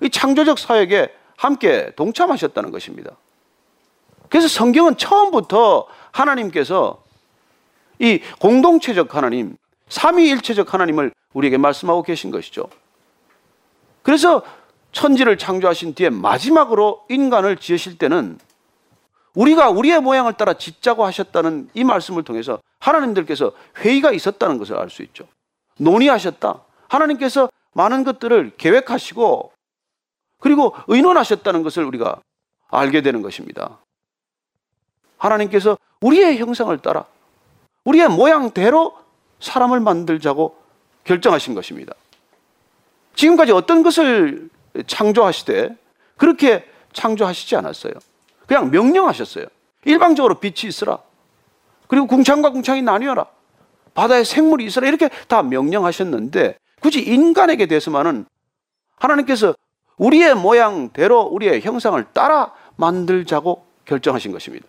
이 0.00 0.10
창조적 0.10 0.58
사역에 0.58 1.12
함께 1.36 1.92
동참하셨다는 1.96 2.70
것입니다. 2.72 3.16
그래서 4.32 4.48
성경은 4.48 4.96
처음부터 4.96 5.86
하나님께서 6.10 7.02
이 7.98 8.18
공동체적 8.40 9.14
하나님, 9.14 9.58
삼위일체적 9.90 10.72
하나님을 10.72 11.12
우리에게 11.34 11.58
말씀하고 11.58 12.02
계신 12.02 12.30
것이죠. 12.30 12.66
그래서 14.02 14.40
천지를 14.90 15.36
창조하신 15.36 15.92
뒤에 15.92 16.08
마지막으로 16.08 17.04
인간을 17.10 17.58
지으실 17.58 17.98
때는 17.98 18.38
우리가 19.34 19.68
우리의 19.68 20.00
모양을 20.00 20.32
따라 20.32 20.54
짓자고 20.54 21.04
하셨다는 21.04 21.68
이 21.74 21.84
말씀을 21.84 22.22
통해서 22.22 22.58
하나님들께서 22.78 23.52
회의가 23.80 24.12
있었다는 24.12 24.56
것을 24.56 24.78
알 24.78 24.88
수 24.88 25.02
있죠. 25.02 25.28
논의하셨다. 25.76 26.58
하나님께서 26.88 27.50
많은 27.74 28.02
것들을 28.04 28.52
계획하시고 28.56 29.52
그리고 30.40 30.74
의논하셨다는 30.86 31.62
것을 31.62 31.84
우리가 31.84 32.22
알게 32.70 33.02
되는 33.02 33.20
것입니다. 33.20 33.78
하나님께서 35.22 35.78
우리의 36.00 36.38
형상을 36.38 36.76
따라 36.78 37.04
우리의 37.84 38.08
모양대로 38.08 38.96
사람을 39.40 39.80
만들자고 39.80 40.56
결정하신 41.04 41.54
것입니다. 41.54 41.94
지금까지 43.14 43.52
어떤 43.52 43.82
것을 43.82 44.48
창조하시되 44.86 45.76
그렇게 46.16 46.68
창조하시지 46.92 47.56
않았어요. 47.56 47.94
그냥 48.46 48.70
명령하셨어요. 48.70 49.46
일방적으로 49.84 50.38
빛이 50.38 50.68
있으라. 50.68 50.98
그리고 51.88 52.06
궁창과 52.06 52.50
궁창이 52.50 52.82
나뉘어라. 52.82 53.26
바다에 53.94 54.24
생물이 54.24 54.64
있으라. 54.66 54.86
이렇게 54.88 55.08
다 55.28 55.42
명령하셨는데 55.42 56.56
굳이 56.80 57.00
인간에게 57.00 57.66
대해서만은 57.66 58.26
하나님께서 58.96 59.54
우리의 59.96 60.34
모양대로 60.34 61.22
우리의 61.22 61.60
형상을 61.60 62.02
따라 62.12 62.52
만들자고 62.76 63.64
결정하신 63.84 64.32
것입니다. 64.32 64.66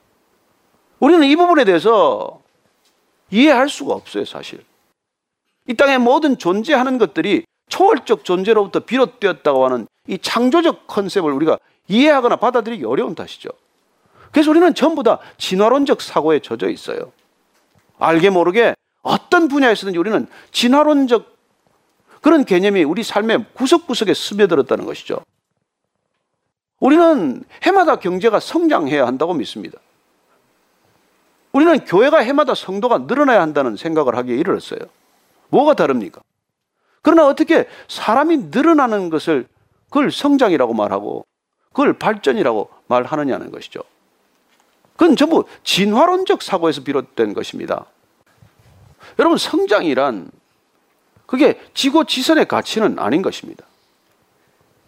우리는 0.99 1.27
이 1.27 1.36
부분에 1.36 1.65
대해서 1.65 2.41
이해할 3.32 3.69
수가 3.69 3.93
없어요, 3.93 4.25
사실. 4.25 4.63
이 5.67 5.73
땅의 5.73 5.99
모든 5.99 6.38
존재하는 6.38 6.97
것들이 6.97 7.45
초월적 7.69 8.25
존재로부터 8.25 8.82
비롯되었다고 8.82 9.65
하는 9.65 9.88
이 10.08 10.17
창조적 10.17 10.88
컨셉을 10.88 11.32
우리가 11.32 11.58
이해하거나 11.88 12.36
받아들이기 12.36 12.86
어려운 12.86 13.15
탓이죠. 13.15 13.49
그래서 14.32 14.51
우리는 14.51 14.73
전부 14.73 15.03
다 15.03 15.19
진화론적 15.38 16.01
사고에 16.01 16.39
젖어 16.39 16.69
있어요. 16.69 17.12
알게 17.99 18.29
모르게 18.29 18.75
어떤 19.01 19.47
분야에서든지 19.47 19.97
우리는 19.97 20.27
진화론적 20.51 21.34
그런 22.21 22.45
개념이 22.45 22.84
우리 22.84 23.03
삶의 23.03 23.45
구석구석에 23.53 24.13
스며들었다는 24.13 24.86
것이죠. 24.86 25.21
우리는 26.79 27.43
해마다 27.63 27.97
경제가 27.97 28.39
성장해야 28.39 29.06
한다고 29.06 29.34
믿습니다. 29.34 29.77
우리는 31.54 31.86
교회가 31.86 32.20
해마다 32.20 32.56
성도가 32.56 33.00
늘어나야 33.00 33.42
한다는 33.42 33.78
생각을 33.78 34.16
하기에 34.18 34.36
이르렀어요. 34.36 34.80
뭐가 35.50 35.76
다릅니까? 35.76 36.22
그러나 37.04 37.28
어떻게 37.28 37.68
사람이 37.88 38.38
늘어나는 38.52 39.10
것을 39.10 39.48
그걸 39.86 40.12
성장이라고 40.12 40.74
말하고 40.74 41.26
그걸 41.70 41.94
발전이라고 41.94 42.70
말하느냐는 42.88 43.52
것이죠. 43.52 43.84
그건 44.96 45.16
전부 45.16 45.46
진화론적 45.63 46.42
사고에서 46.42 46.84
비롯된 46.84 47.34
것입니다. 47.34 47.86
여러분, 49.20 49.38
성장이란 49.38 50.32
그게 51.26 51.60
지고 51.74 52.04
지선의 52.04 52.48
가치는 52.48 53.00
아닌 53.00 53.22
것입니다. 53.22 53.66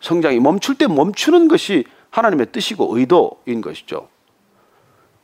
성장이 0.01 0.39
멈출 0.39 0.75
때 0.75 0.88
멈추는 0.88 1.47
것이 1.47 1.86
하나님의 2.12 2.51
뜻이고 2.51 2.97
의도인 2.97 3.62
것이죠. 3.62 4.08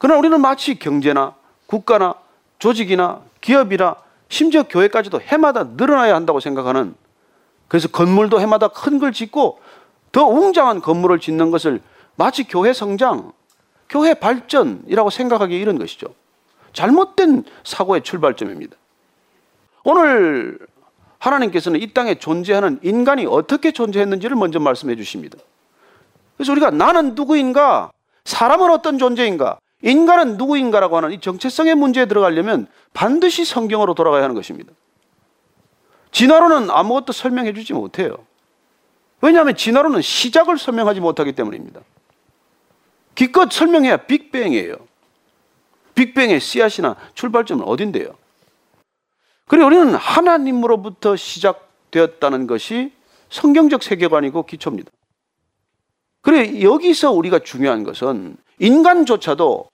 그러나 0.01 0.17
우리는 0.17 0.41
마치 0.41 0.79
경제나 0.79 1.35
국가나 1.67 2.15
조직이나 2.57 3.21
기업이나 3.39 3.97
심지어 4.29 4.63
교회까지도 4.63 5.21
해마다 5.21 5.63
늘어나야 5.63 6.15
한다고 6.15 6.39
생각하는 6.39 6.95
그래서 7.67 7.87
건물도 7.87 8.41
해마다 8.41 8.69
큰 8.69 8.97
걸 8.97 9.11
짓고 9.11 9.59
더 10.11 10.25
웅장한 10.25 10.81
건물을 10.81 11.19
짓는 11.19 11.51
것을 11.51 11.81
마치 12.15 12.45
교회 12.45 12.73
성장, 12.73 13.31
교회 13.89 14.15
발전이라고 14.15 15.11
생각하기 15.11 15.55
이런 15.55 15.77
것이죠. 15.77 16.07
잘못된 16.73 17.43
사고의 17.63 18.01
출발점입니다. 18.01 18.75
오늘 19.83 20.57
하나님께서는 21.19 21.79
이 21.79 21.93
땅에 21.93 22.15
존재하는 22.15 22.79
인간이 22.81 23.27
어떻게 23.27 23.71
존재했는지를 23.71 24.35
먼저 24.35 24.59
말씀해 24.59 24.95
주십니다. 24.95 25.37
그래서 26.37 26.53
우리가 26.53 26.71
나는 26.71 27.13
누구인가? 27.13 27.91
사람은 28.25 28.71
어떤 28.71 28.97
존재인가? 28.97 29.59
인간은 29.83 30.37
누구인가라고 30.37 30.97
하는 30.97 31.11
이 31.11 31.19
정체성의 31.19 31.75
문제에 31.75 32.05
들어가려면 32.05 32.67
반드시 32.93 33.45
성경으로 33.45 33.93
돌아가야 33.93 34.23
하는 34.23 34.35
것입니다. 34.35 34.71
진화로는 36.11 36.69
아무것도 36.69 37.13
설명해 37.13 37.53
주지 37.53 37.73
못해요. 37.73 38.17
왜냐하면 39.21 39.55
진화로는 39.55 40.01
시작을 40.01 40.57
설명하지 40.57 40.99
못하기 40.99 41.33
때문입니다. 41.33 41.81
기껏 43.15 43.51
설명해야 43.51 43.97
빅뱅이에요. 43.97 44.75
빅뱅의 45.95 46.39
씨앗이나 46.39 46.95
출발점은 47.13 47.65
어딘데요? 47.65 48.15
그리고 49.47 49.65
우리는 49.65 49.93
하나님으로부터 49.93 51.15
시작되었다는 51.15 52.47
것이 52.47 52.93
성경적 53.29 53.83
세계관이고 53.83 54.45
기초입니다. 54.45 54.91
그래 56.21 56.61
여기서 56.61 57.11
우리가 57.11 57.39
중요한 57.39 57.83
것은 57.83 58.37
인간조차도 58.59 59.70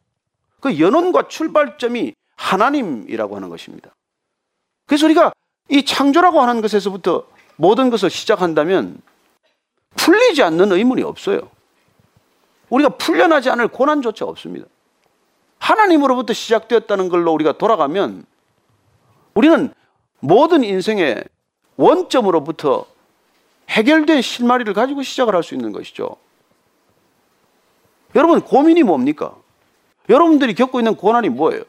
그 0.62 0.80
연원과 0.80 1.28
출발점이 1.28 2.13
하나님이라고 2.36 3.36
하는 3.36 3.50
것입니다. 3.50 3.91
그래서 4.86 5.06
우리가 5.06 5.34
이 5.70 5.84
창조라고 5.84 6.41
하는 6.41 6.62
것에서부터 6.62 7.28
모든 7.58 7.89
것을 7.89 8.10
시작한다면 8.10 9.02
풀리지 9.96 10.43
않는 10.43 10.72
의문이 10.72 11.04
없어요. 11.04 11.50
우리가 12.70 12.89
풀려나지 12.98 13.50
않을 13.50 13.70
고난조차 13.70 14.26
없습니다. 14.26 14.67
하나님으로부터 15.60 16.34
시작되었다는 16.34 17.10
걸로 17.10 17.34
우리가 17.34 17.58
돌아가면 17.58 18.26
우리는 19.34 19.74
모든 20.20 20.63
인생의 20.63 21.24
원점으로부터 21.78 22.86
해결된 23.70 24.22
실마리를 24.22 24.74
가지고 24.74 25.04
시작을 25.04 25.36
할 25.36 25.43
수 25.43 25.54
있는 25.54 25.72
것이죠. 25.72 26.15
여러분, 28.15 28.41
고민이 28.41 28.84
뭡니까? 28.84 29.36
여러분들이 30.10 30.54
겪고 30.54 30.80
있는 30.80 30.96
고난이 30.96 31.30
뭐예요? 31.30 31.63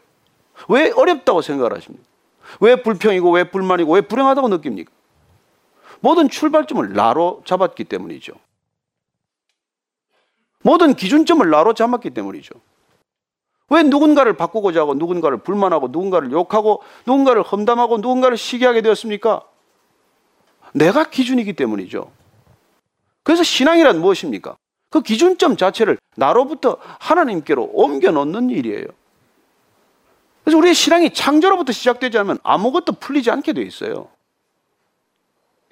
왜 0.69 0.91
어렵다고 0.91 1.43
생각을 1.43 1.75
하십니까? 1.77 2.07
왜 2.61 2.83
불평이고, 2.83 3.31
왜 3.31 3.45
불만이고, 3.51 3.93
왜 3.93 4.01
불행하다고 4.01 4.49
느낍니까? 4.49 4.91
모든 6.01 6.29
출발점을 6.29 6.93
나로 6.93 7.43
잡았기 7.45 7.85
때문이죠. 7.85 8.33
모든 10.63 10.95
기준점을 10.95 11.49
나로 11.49 11.75
잡았기 11.75 12.11
때문이죠. 12.11 12.55
왜 13.71 13.83
누군가를 13.83 14.35
바꾸고자 14.37 14.81
하고 14.81 14.95
누군가를 14.95 15.39
불만하고 15.39 15.89
누군가를 15.89 16.33
욕하고 16.33 16.83
누군가를 17.07 17.43
험담하고 17.43 17.99
누군가를 17.99 18.37
시기하게 18.37 18.81
되었습니까? 18.81 19.43
내가 20.73 21.05
기준이기 21.05 21.53
때문이죠. 21.53 22.11
그래서 23.23 23.43
신앙이란 23.43 24.01
무엇입니까? 24.01 24.57
그 24.91 25.03
기준점 25.03 25.57
자체를 25.57 25.99
나로부터 26.17 26.79
하나님께로 26.99 27.71
옮겨 27.73 28.11
놓는 28.11 28.51
일이에요. 28.51 28.87
그래서 30.45 30.59
우리의 30.59 30.75
신앙이 30.75 31.13
창조로부터 31.13 31.73
시작되지 31.73 32.17
않으면 32.19 32.39
아무것도 32.43 32.93
풀리지 32.93 33.31
않게 33.31 33.53
돼 33.53 33.63
있어요. 33.63 34.09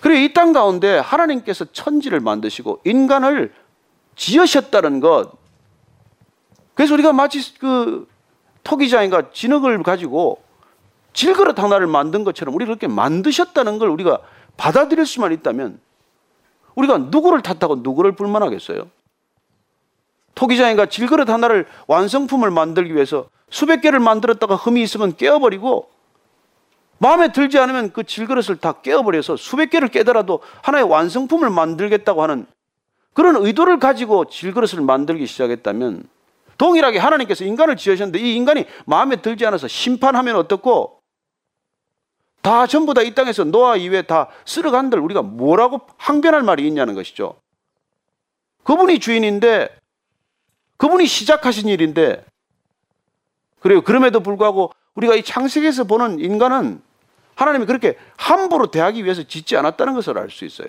그리고 0.01 0.21
이땅 0.21 0.53
가운데 0.53 0.99
하나님께서 0.99 1.65
천지를 1.73 2.21
만드시고 2.21 2.83
인간을 2.85 3.55
지으셨다는 4.17 5.01
것. 5.01 5.33
그래서 6.75 6.93
우리가 6.93 7.15
마치 7.15 7.55
그 7.59 8.07
토기장인가 8.65 9.31
진흙을 9.31 9.83
가지고 9.83 10.43
질그릇 11.15 11.59
하나를 11.59 11.87
만든 11.87 12.25
것처럼 12.25 12.55
우리를 12.55 12.77
그렇게 12.77 12.93
만드셨다는 12.93 13.79
걸 13.79 13.89
우리가 13.89 14.21
받아들일 14.59 15.07
수만 15.07 15.33
있다면 15.33 15.81
우리가 16.75 16.99
누구를 16.99 17.41
탓하고 17.41 17.77
누구를 17.77 18.13
불만하겠어요? 18.13 18.91
토기장인가 20.37 20.87
질그릇 20.87 21.29
하나를 21.29 21.67
완성품을 21.89 22.51
만들기 22.51 22.95
위해서 22.95 23.29
수백 23.51 23.81
개를 23.81 23.99
만들었다가 24.01 24.55
흠이 24.55 24.83
있으면 24.83 25.17
깨어버리고 25.17 25.91
마음에 26.99 27.33
들지 27.33 27.59
않으면 27.59 27.93
그 27.93 28.05
질그릇을 28.05 28.57
다 28.57 28.73
깨어버려서 28.75 29.37
수백 29.37 29.71
개를 29.71 29.89
깨더라도 29.89 30.41
하나의 30.63 30.85
완성품을 30.85 31.51
만들겠다고 31.51 32.23
하는 32.23 32.47
그런 33.13 33.37
의도를 33.37 33.79
가지고 33.79 34.27
질그릇을 34.27 34.81
만들기 34.83 35.27
시작했다면 35.27 36.05
동일하게 36.59 36.99
하나님께서 36.99 37.45
인간을 37.45 37.77
지으셨는데 37.77 38.19
이 38.19 38.35
인간이 38.37 38.67
마음에 38.85 39.17
들지 39.17 39.45
않아서 39.47 39.69
심판하면 39.69 40.37
어떻고 40.37 41.01
다 42.43 42.67
전부 42.67 42.95
다 42.95 43.03
이 43.03 43.15
땅에서 43.15 43.45
노아 43.45 43.77
이외 43.77 44.03
다 44.03 44.29
쓸어간들 44.45 44.99
우리가 45.01 45.23
뭐라고 45.23 45.81
항변할 45.97 46.43
말이 46.43 46.67
있냐는 46.67 46.95
것이죠. 46.95 47.37
그분이 48.65 49.01
주인인데 49.01 49.69
그분이 50.77 51.07
시작하신 51.07 51.69
일인데 51.69 52.25
그리고 53.61 53.83
그럼에도 53.83 54.21
불구하고 54.21 54.73
우리가 54.95 55.15
이 55.15 55.23
창세기에서 55.23 55.85
보는 55.85 56.21
인간은 56.21 56.83
하나님이 57.35 57.67
그렇게 57.67 57.99
함부로 58.17 58.71
대하기 58.71 59.05
위해서 59.05 59.23
짓지 59.23 59.57
않았다는 59.57 59.95
것을 59.95 60.19
알 60.19 60.31
수 60.31 60.45
있어요. 60.45 60.69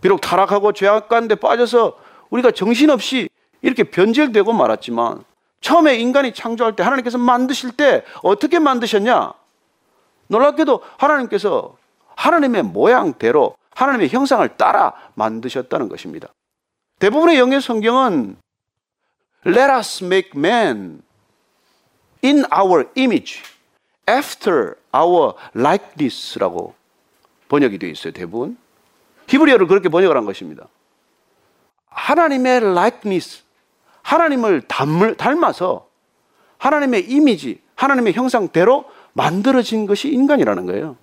비록 0.00 0.20
타락하고 0.20 0.72
죄악 0.72 1.08
가운데 1.08 1.34
빠져서 1.34 1.98
우리가 2.30 2.50
정신없이 2.50 3.28
이렇게 3.62 3.84
변질되고 3.84 4.52
말았지만 4.52 5.24
처음에 5.62 5.96
인간이 5.96 6.34
창조할 6.34 6.76
때 6.76 6.82
하나님께서 6.82 7.16
만드실 7.16 7.72
때 7.72 8.04
어떻게 8.22 8.58
만드셨냐? 8.58 9.32
놀랍게도 10.26 10.82
하나님께서 10.98 11.76
하나님의 12.16 12.64
모양대로 12.64 13.56
하나님의 13.74 14.10
형상을 14.10 14.46
따라 14.56 14.92
만드셨다는 15.14 15.88
것입니다. 15.88 16.28
대부분의 16.98 17.38
영의 17.38 17.60
성경은 17.60 18.36
Let 19.46 19.72
us 19.72 20.02
make 20.02 20.30
man 20.34 21.02
in 22.22 22.44
our 22.50 22.88
image, 22.96 23.42
after 24.08 24.74
our 24.94 25.34
likeness라고 25.54 26.74
번역이 27.48 27.78
되어 27.78 27.90
있어요, 27.90 28.12
대부분. 28.12 28.56
히브리어를 29.28 29.66
그렇게 29.66 29.88
번역을 29.88 30.16
한 30.16 30.24
것입니다. 30.24 30.66
하나님의 31.88 32.56
likeness, 32.56 33.42
하나님을 34.02 34.62
닮을, 34.62 35.16
닮아서 35.16 35.88
하나님의 36.58 37.10
이미지, 37.10 37.60
하나님의 37.74 38.14
형상대로 38.14 38.86
만들어진 39.12 39.86
것이 39.86 40.08
인간이라는 40.08 40.66
거예요. 40.66 40.96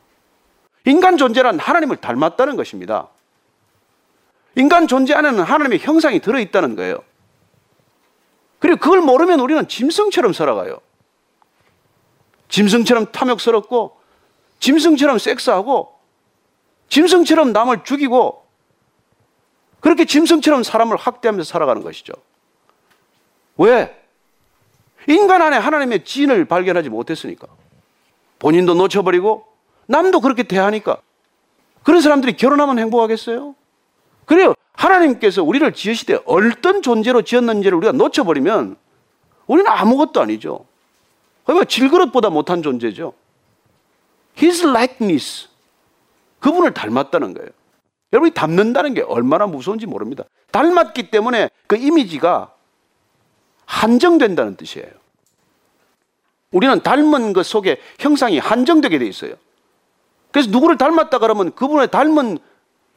인간 0.86 1.18
존재란 1.18 1.60
하나님을 1.60 1.98
닮았다는 1.98 2.56
것입니다. 2.56 3.10
인간 4.56 4.88
존재 4.88 5.14
안에는 5.14 5.44
하나님의 5.44 5.80
형상이 5.80 6.20
들어있다는 6.20 6.76
거예요. 6.76 7.04
그리고 8.60 8.78
그걸 8.80 9.02
모르면 9.02 9.40
우리는 9.40 9.68
짐승처럼 9.68 10.34
살아가요. 10.34 10.80
짐승처럼 12.50 13.12
탐욕스럽고, 13.12 13.98
짐승처럼 14.60 15.18
섹스하고, 15.18 15.98
짐승처럼 16.90 17.54
남을 17.54 17.84
죽이고, 17.86 18.46
그렇게 19.80 20.06
짐승처럼 20.06 20.64
사람을 20.64 20.98
학대하면서 20.98 21.50
살아가는 21.50 21.82
것이죠. 21.82 22.14
왜? 23.58 23.98
인간 25.08 25.42
안에 25.42 25.58
하나님의 25.58 26.06
진을 26.06 26.46
발견하지 26.46 26.90
못했으니까. 26.90 27.48
본인도 28.38 28.76
놓쳐버리고, 28.76 29.48
남도 29.88 30.20
그렇게 30.20 30.44
대하니까. 30.44 30.98
그런 31.84 32.02
사람들이 32.02 32.38
결혼하면 32.38 32.78
행복하겠어요? 32.78 33.56
그래요. 34.26 34.54
하나님께서 34.74 35.44
우리를 35.44 35.72
지으시되 35.74 36.20
어떤 36.26 36.82
존재로 36.82 37.22
지었는지를 37.22 37.78
우리가 37.78 37.92
놓쳐버리면 37.92 38.78
우리는 39.48 39.70
아무것도 39.70 40.22
아니죠. 40.22 40.66
그러니까 41.44 41.66
질그릇보다 41.66 42.30
못한 42.30 42.64
존재죠. 42.64 43.14
His 44.38 44.66
likeness. 44.68 45.50
그분을 46.40 46.74
닮았다는 46.74 47.34
거예요. 47.34 47.50
여러분이 48.14 48.34
닮는다는 48.34 48.94
게 48.94 49.02
얼마나 49.02 49.48
무서운지 49.48 49.86
모릅니다. 49.86 50.24
닮았기 50.52 51.12
때문에 51.12 51.50
그 51.68 51.78
이미지가 51.78 52.54
한정된다는 53.66 54.58
뜻이에요. 54.58 54.90
우리는 56.52 56.82
닮은 56.82 57.34
것 57.34 57.46
속에 57.46 57.80
형상이 58.00 58.38
한정되게 58.38 59.00
돼 59.00 59.08
있어요. 59.08 59.36
그래서 60.32 60.50
누구를 60.50 60.78
닮았다 60.78 61.20
그러면 61.20 61.54
그분의 61.54 61.92
닮은 61.92 62.40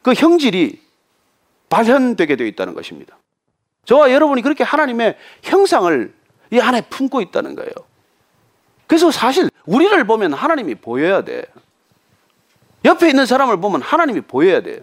그 0.03 0.13
형질이 0.13 0.84
발현되게 1.69 2.37
되어 2.37 2.47
있다는 2.47 2.75
것입니다. 2.75 3.19
저와 3.85 4.13
여러분이 4.13 4.43
그렇게 4.43 4.65
하나님의 4.65 5.17
형상을 5.43 6.15
이 6.51 6.61
안에 6.61 6.83
품고 6.83 7.21
있다는 7.21 7.55
거예요. 7.55 7.73
그래서 8.87 9.11
사실 9.11 9.51
우리를 9.67 10.05
보면 10.05 10.33
하나님이 10.33 10.77
보여야 10.77 11.23
돼. 11.23 11.45
옆에 12.85 13.09
있는 13.09 13.27
사람을 13.27 13.61
보면 13.61 13.83
하나님이 13.83 14.23
보여야 14.23 14.61
돼. 14.61 14.83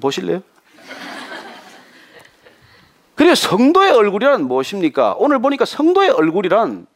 보실래요? 0.00 0.42
그리고 3.14 3.34
성도의 3.34 3.92
얼굴이란 3.92 4.44
무엇입니까? 4.44 5.16
오늘 5.18 5.38
보니까 5.38 5.64
성도의 5.64 6.10
얼굴이란 6.10 6.86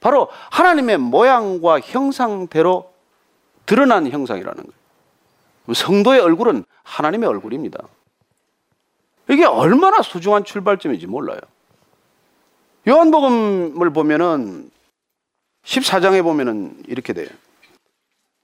바로 0.00 0.28
하나님의 0.50 0.98
모양과 0.98 1.80
형상대로 1.80 2.92
드러난 3.66 4.10
형상이라는 4.10 4.62
거예요. 4.62 5.74
성도의 5.74 6.20
얼굴은 6.20 6.64
하나님의 6.84 7.28
얼굴입니다. 7.28 7.80
이게 9.28 9.44
얼마나 9.44 10.02
소중한 10.02 10.44
출발점인지 10.44 11.06
몰라요. 11.06 11.40
요한복음을 12.88 13.90
보면은 13.90 14.70
14장에 15.64 16.22
보면은 16.22 16.82
이렇게 16.86 17.12
돼요. 17.12 17.28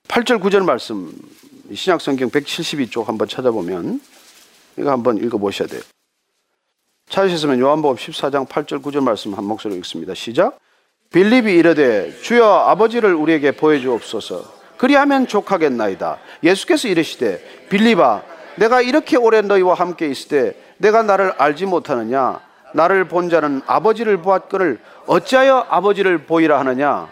8절 0.09 0.41
9절 0.41 0.65
말씀 0.65 1.13
신약 1.73 2.01
성경 2.01 2.29
172쪽 2.31 3.07
한번 3.07 3.29
찾아보면 3.29 4.01
이거 4.77 4.91
한번 4.91 5.19
읽어 5.19 5.39
보셔야 5.39 5.69
돼요. 5.69 5.81
찾으셨으면 7.09 7.61
요한복음 7.61 7.97
14장 7.97 8.49
8절 8.49 8.83
9절 8.83 9.03
말씀 9.03 9.35
한 9.35 9.45
목소리로 9.45 9.79
읽습니다. 9.81 10.15
시작. 10.15 10.59
빌립이 11.13 11.53
이르되 11.53 12.13
주여 12.23 12.45
아버지를 12.45 13.15
우리에게 13.15 13.53
보여 13.53 13.79
주옵소서. 13.79 14.63
그리하면 14.79 15.27
족하겠나이다. 15.29 16.19
예수께서 16.43 16.89
이르시되 16.89 17.69
빌립아 17.69 18.23
내가 18.57 18.81
이렇게 18.81 19.17
오래 19.17 19.41
너희와 19.43 19.75
함께 19.75 20.09
있을 20.09 20.29
때 20.29 20.57
내가 20.83 21.05
나를 21.05 21.33
알지 21.39 21.67
못하느냐? 21.67 22.41
나를 22.75 23.07
본 23.07 23.31
자는 23.31 23.63
아버지를 23.67 24.17
보았거늘 24.21 24.81
어찌하여 25.07 25.67
아버지를 25.71 26.27
보이라 26.27 26.59
하느냐? 26.59 27.09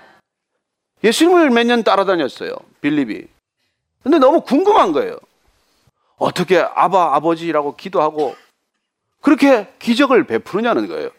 예수님을 1.04 1.50
몇 1.50 1.64
년 1.64 1.84
따라다녔어요 1.84 2.50
빌립이. 2.80 3.26
근데 4.02 4.18
너무 4.18 4.40
궁금한 4.40 4.90
거예요. 4.92 5.16
어떻게 6.16 6.58
아바 6.58 7.14
아버지라고 7.14 7.76
기도하고 7.76 8.34
그렇게 9.20 9.72
기적을 9.78 10.24
베푸느냐는 10.24 10.88
거예요. 10.88 11.10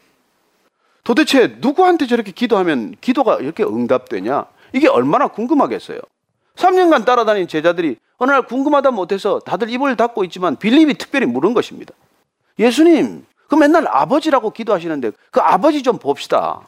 도대체 1.06 1.56
누구한테 1.60 2.06
저렇게 2.06 2.32
기도하면 2.34 2.96
기도가 3.00 3.38
이렇게 3.38 3.64
응답되냐? 3.64 4.46
이게 4.74 4.90
얼마나 4.90 5.28
궁금하겠어요. 5.28 6.00
3년간 6.56 7.06
따라다닌 7.06 7.48
제자들이 7.48 7.96
어느 8.18 8.32
날 8.32 8.42
궁금하다 8.42 8.92
못해서 8.92 9.40
다들 9.40 9.70
입을 9.70 9.96
닫고 9.96 10.26
있지만 10.26 10.58
빌립이 10.58 10.96
특별히 10.96 11.26
물은 11.26 11.54
것입니다 11.54 11.94
예수님 12.60 13.26
그 13.48 13.56
맨날 13.56 13.88
아버지라고 13.88 14.52
기도하시는데 14.52 15.12
그 15.32 15.40
아버지 15.42 15.84
좀 15.84 15.98
봅시다. 15.98 16.66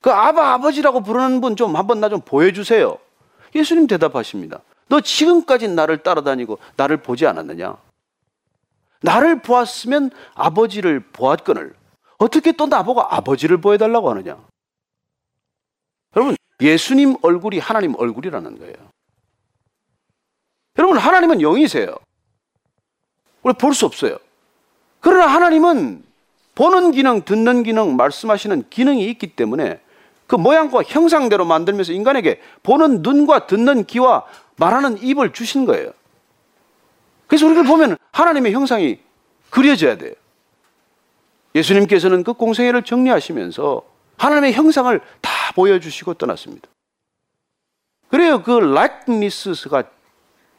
그 0.00 0.10
아바 0.10 0.52
아버지라고 0.54 1.00
부르는 1.02 1.40
분 1.40 1.56
좀 1.56 1.76
한번 1.76 2.00
나 2.00 2.08
좀 2.08 2.20
보여주세요. 2.20 2.98
예수님 3.54 3.86
대답하십니다. 3.86 4.60
너 4.88 5.00
지금까지 5.00 5.68
나를 5.68 6.02
따라다니고 6.02 6.58
나를 6.76 6.98
보지 6.98 7.26
않았느냐? 7.26 7.76
나를 9.02 9.42
보았으면 9.42 10.10
아버지를 10.34 11.00
보았거늘 11.00 11.74
어떻게 12.18 12.52
또 12.52 12.66
나보고 12.66 13.02
아버지를 13.02 13.60
보여달라고 13.60 14.10
하느냐? 14.10 14.38
여러분 16.16 16.36
예수님 16.60 17.16
얼굴이 17.22 17.58
하나님 17.58 17.94
얼굴이라는 17.96 18.58
거예요. 18.58 18.74
여러분 20.78 20.96
하나님은 20.98 21.40
영이세요. 21.42 21.94
우리 23.48 23.54
볼 23.54 23.72
수 23.72 23.86
없어요. 23.86 24.18
그러나 25.00 25.26
하나님은 25.26 26.04
보는 26.54 26.90
기능, 26.92 27.22
듣는 27.22 27.62
기능, 27.62 27.96
말씀하시는 27.96 28.64
기능이 28.68 29.04
있기 29.10 29.28
때문에 29.28 29.80
그 30.26 30.36
모양과 30.36 30.82
형상대로 30.82 31.44
만들면서 31.46 31.92
인간에게 31.92 32.40
보는 32.62 33.00
눈과 33.02 33.46
듣는 33.46 33.84
귀와 33.84 34.24
말하는 34.56 34.98
입을 35.00 35.32
주신 35.32 35.64
거예요. 35.64 35.92
그래서 37.26 37.46
우리를 37.46 37.64
보면 37.64 37.96
하나님의 38.12 38.52
형상이 38.52 38.98
그려져야 39.50 39.96
돼요. 39.96 40.12
예수님께서는 41.54 42.24
그 42.24 42.34
공생애를 42.34 42.82
정리하시면서 42.82 43.82
하나님의 44.18 44.52
형상을 44.52 45.00
다 45.20 45.30
보여주시고 45.54 46.14
떠났습니다. 46.14 46.68
그래요. 48.08 48.42
그 48.42 48.58
likeness가 48.58 49.84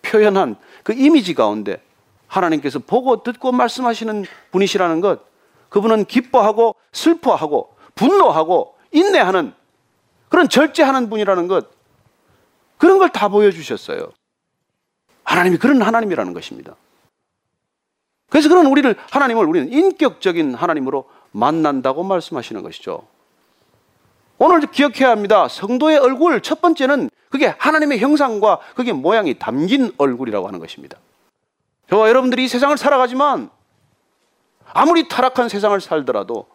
표현한 0.01 0.55
그 0.83 0.93
이미지 0.93 1.33
가운데 1.33 1.81
하나님께서 2.29 2.79
보고 2.79 3.23
듣고 3.23 3.51
말씀하시는 3.51 4.25
분이시라는 4.51 5.01
것, 5.01 5.21
그분은 5.67 6.05
기뻐하고 6.05 6.75
슬퍼하고 6.93 7.75
분노하고 7.95 8.75
인내하는 8.91 9.53
그런 10.29 10.47
절제하는 10.47 11.09
분이라는 11.09 11.47
것, 11.47 11.67
그런 12.77 12.97
걸 12.97 13.09
다 13.09 13.27
보여주셨어요. 13.27 14.11
하나님이 15.23 15.57
그런 15.57 15.81
하나님이라는 15.81 16.33
것입니다. 16.33 16.75
그래서 18.29 18.47
그런 18.47 18.67
우리를, 18.67 18.95
하나님을 19.11 19.45
우리는 19.45 19.71
인격적인 19.73 20.53
하나님으로 20.53 21.09
만난다고 21.31 22.03
말씀하시는 22.03 22.61
것이죠. 22.63 23.05
오늘 24.37 24.61
기억해야 24.61 25.09
합니다. 25.09 25.47
성도의 25.47 25.97
얼굴, 25.97 26.41
첫 26.41 26.61
번째는 26.61 27.09
그게 27.29 27.53
하나님의 27.57 27.99
형상과 27.99 28.59
그게 28.75 28.93
모양이 28.93 29.37
담긴 29.37 29.91
얼굴이라고 29.97 30.47
하는 30.47 30.59
것입니다. 30.59 30.97
저와 31.89 32.09
여러분들이 32.09 32.45
이 32.45 32.47
세상을 32.47 32.77
살아가지만 32.77 33.49
아무리 34.71 35.07
타락한 35.07 35.49
세상을 35.49 35.79
살더라도 35.81 36.47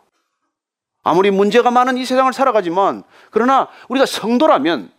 아무리 1.02 1.30
문제가 1.30 1.70
많은 1.70 1.98
이 1.98 2.04
세상을 2.04 2.32
살아가지만 2.32 3.02
그러나 3.30 3.68
우리가 3.88 4.06
성도라면 4.06 4.90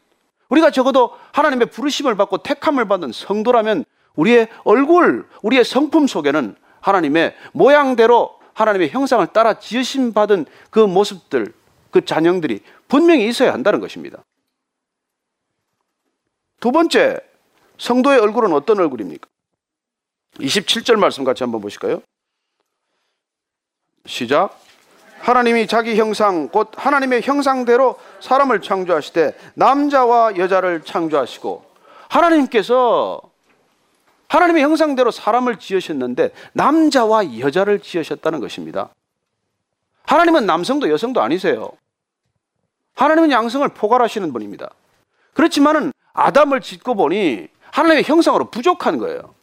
우리가 0.50 0.72
적어도 0.72 1.12
하나님의 1.32 1.68
부르심을 1.72 2.16
받고 2.16 2.40
택함을 2.40 2.88
받은 2.88 3.12
성도라면 3.12 3.86
우리의 4.16 4.48
얼굴, 4.64 5.28
우리의 5.42 5.64
성품 5.66 6.08
속에는 6.08 6.56
하나님의 6.82 7.36
모양대로 7.54 8.40
하나님의 8.54 8.90
형상을 8.90 9.26
따라 9.28 9.60
지으심 9.60 10.14
받은 10.14 10.46
그 10.70 10.80
모습들, 10.80 11.54
그 11.92 12.06
잔영들이 12.06 12.62
분명히 12.88 13.28
있어야 13.28 13.54
한다는 13.54 13.80
것입니다. 13.80 14.24
두 16.60 16.72
번째, 16.72 17.20
성도의 17.78 18.20
얼굴은 18.20 18.54
어떤 18.54 18.80
얼굴입니까? 18.80 19.28
27절 20.40 20.98
말씀 20.98 21.24
같이 21.24 21.44
한번 21.44 21.62
보실까요? 21.62 22.02
시작. 24.06 24.60
하나님이 25.20 25.66
자기 25.68 25.96
형상 25.96 26.50
곧 26.50 26.72
하나님의 26.76 27.24
형상대로 27.24 27.98
사람을 28.20 28.62
창조하시되 28.62 29.36
남자와 29.56 30.38
여자를 30.38 30.84
창조하시고 30.84 31.66
하나님께서 32.10 33.22
하나님의 34.28 34.64
형상대로 34.64 35.12
사람을 35.12 35.58
지으셨는데 35.58 36.32
남자와 36.54 37.40
여자를 37.40 37.80
지으셨다는 37.80 38.40
것입니다. 38.40 38.90
하나님은 40.04 40.46
남성도 40.46 40.90
여성도 40.90 41.22
아니세요. 41.22 41.72
하나님은 42.96 43.32
양성을 43.32 43.68
포괄하시는 43.70 44.32
분입니다. 44.32 44.70
그렇지만은 45.34 45.92
아담을 46.14 46.62
짓고 46.62 46.96
보니 46.96 47.48
하나님의 47.72 48.04
형상으로 48.04 48.50
부족한 48.52 48.98
거예요. 49.00 49.35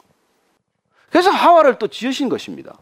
그래서 1.13 1.29
하와를 1.29 1.77
또 1.77 1.87
지으신 1.87 2.27
것입니다. 2.27 2.73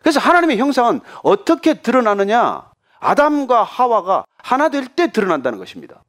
그래서 0.00 0.20
하나님의 0.20 0.58
형상은 0.58 1.00
어떻게 1.22 1.80
드러나느냐? 1.80 2.70
아담과 2.98 3.62
하와가 3.62 4.26
하나 4.36 4.68
될 4.68 4.86
때 4.86 5.10
드러난다는 5.10 5.58
것입니다. 5.58 6.02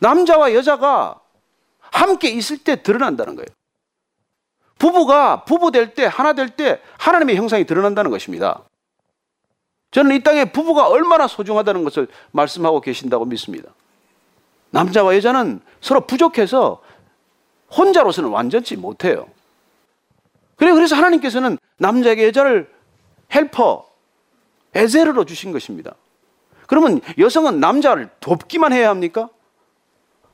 남자와 0.00 0.52
여자가 0.52 1.20
함께 1.78 2.28
있을 2.30 2.58
때 2.58 2.82
드러난다는 2.82 3.36
거예요. 3.36 3.46
부부가 4.80 5.44
부부 5.44 5.70
될 5.70 5.94
때, 5.94 6.06
하나 6.06 6.32
될 6.32 6.48
때 6.48 6.80
하나님의 6.98 7.36
형상이 7.36 7.64
드러난다는 7.64 8.10
것입니다. 8.10 8.64
저는 9.92 10.16
이 10.16 10.22
땅에 10.24 10.44
부부가 10.46 10.88
얼마나 10.88 11.28
소중하다는 11.28 11.84
것을 11.84 12.08
말씀하고 12.32 12.80
계신다고 12.80 13.26
믿습니다. 13.26 13.70
남자와 14.70 15.14
여자는 15.14 15.60
서로 15.80 16.00
부족해서 16.00 16.82
혼자로서는 17.70 18.28
완전치 18.30 18.74
못해요. 18.74 19.28
그래 20.56 20.72
그래서 20.72 20.96
하나님께서는 20.96 21.58
남자에게 21.78 22.26
여자를 22.26 22.70
헬퍼, 23.34 23.86
에제르로 24.74 25.24
주신 25.24 25.52
것입니다. 25.52 25.94
그러면 26.66 27.00
여성은 27.18 27.60
남자를 27.60 28.08
돕기만 28.20 28.72
해야 28.72 28.90
합니까? 28.90 29.28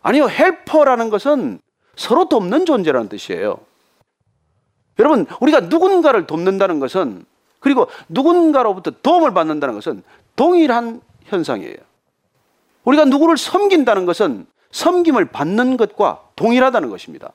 아니요, 0.02 0.28
헬퍼라는 0.28 1.10
것은 1.10 1.60
서로 1.96 2.28
돕는 2.28 2.66
존재라는 2.66 3.08
뜻이에요. 3.08 3.58
여러분, 4.98 5.26
우리가 5.40 5.60
누군가를 5.60 6.26
돕는다는 6.26 6.80
것은 6.80 7.24
그리고 7.60 7.88
누군가로부터 8.08 8.90
도움을 8.90 9.32
받는다는 9.34 9.74
것은 9.74 10.02
동일한 10.34 11.00
현상이에요. 11.24 11.76
우리가 12.84 13.04
누구를 13.04 13.36
섬긴다는 13.36 14.06
것은 14.06 14.46
섬김을 14.72 15.26
받는 15.26 15.76
것과 15.76 16.22
동일하다는 16.34 16.90
것입니다. 16.90 17.32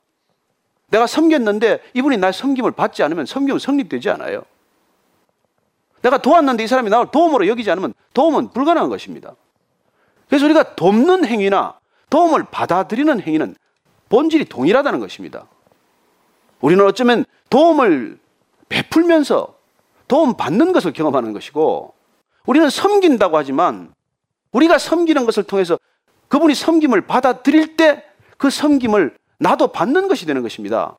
내가 0.87 1.07
섬겼는데 1.07 1.81
이분이 1.93 2.17
나의 2.17 2.33
섬김을 2.33 2.71
받지 2.71 3.03
않으면 3.03 3.25
섬김은 3.25 3.59
성립되지 3.59 4.09
않아요. 4.11 4.43
내가 6.01 6.19
도왔는데 6.19 6.63
이 6.63 6.67
사람이 6.67 6.89
나를 6.89 7.07
도움으로 7.11 7.47
여기지 7.47 7.69
않으면 7.71 7.93
도움은 8.13 8.49
불가능한 8.49 8.89
것입니다. 8.89 9.35
그래서 10.29 10.45
우리가 10.45 10.75
돕는 10.75 11.25
행위나 11.25 11.79
도움을 12.09 12.45
받아들이는 12.51 13.21
행위는 13.21 13.55
본질이 14.09 14.45
동일하다는 14.45 14.99
것입니다. 14.99 15.47
우리는 16.61 16.83
어쩌면 16.85 17.25
도움을 17.49 18.19
베풀면서 18.69 19.55
도움 20.07 20.35
받는 20.37 20.71
것을 20.71 20.93
경험하는 20.93 21.33
것이고 21.33 21.93
우리는 22.45 22.69
섬긴다고 22.69 23.37
하지만 23.37 23.93
우리가 24.51 24.77
섬기는 24.77 25.25
것을 25.25 25.43
통해서 25.43 25.77
그분이 26.29 26.55
섬김을 26.55 27.07
받아들일 27.07 27.75
때 27.75 28.07
그 28.37 28.49
섬김을 28.49 29.17
나도 29.39 29.67
받는 29.71 30.07
것이 30.07 30.25
되는 30.25 30.41
것입니다. 30.41 30.97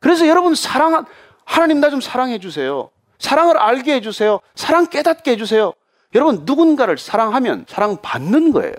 그래서 0.00 0.26
여러분 0.28 0.54
사랑 0.54 1.04
하나님 1.44 1.80
나 1.80 1.90
좀 1.90 2.00
사랑해 2.00 2.38
주세요. 2.38 2.90
사랑을 3.18 3.56
알게 3.58 3.94
해 3.94 4.00
주세요. 4.00 4.40
사랑 4.54 4.86
깨닫게 4.86 5.32
해 5.32 5.36
주세요. 5.36 5.72
여러분 6.14 6.42
누군가를 6.44 6.98
사랑하면 6.98 7.66
사랑 7.68 8.00
받는 8.00 8.52
거예요. 8.52 8.74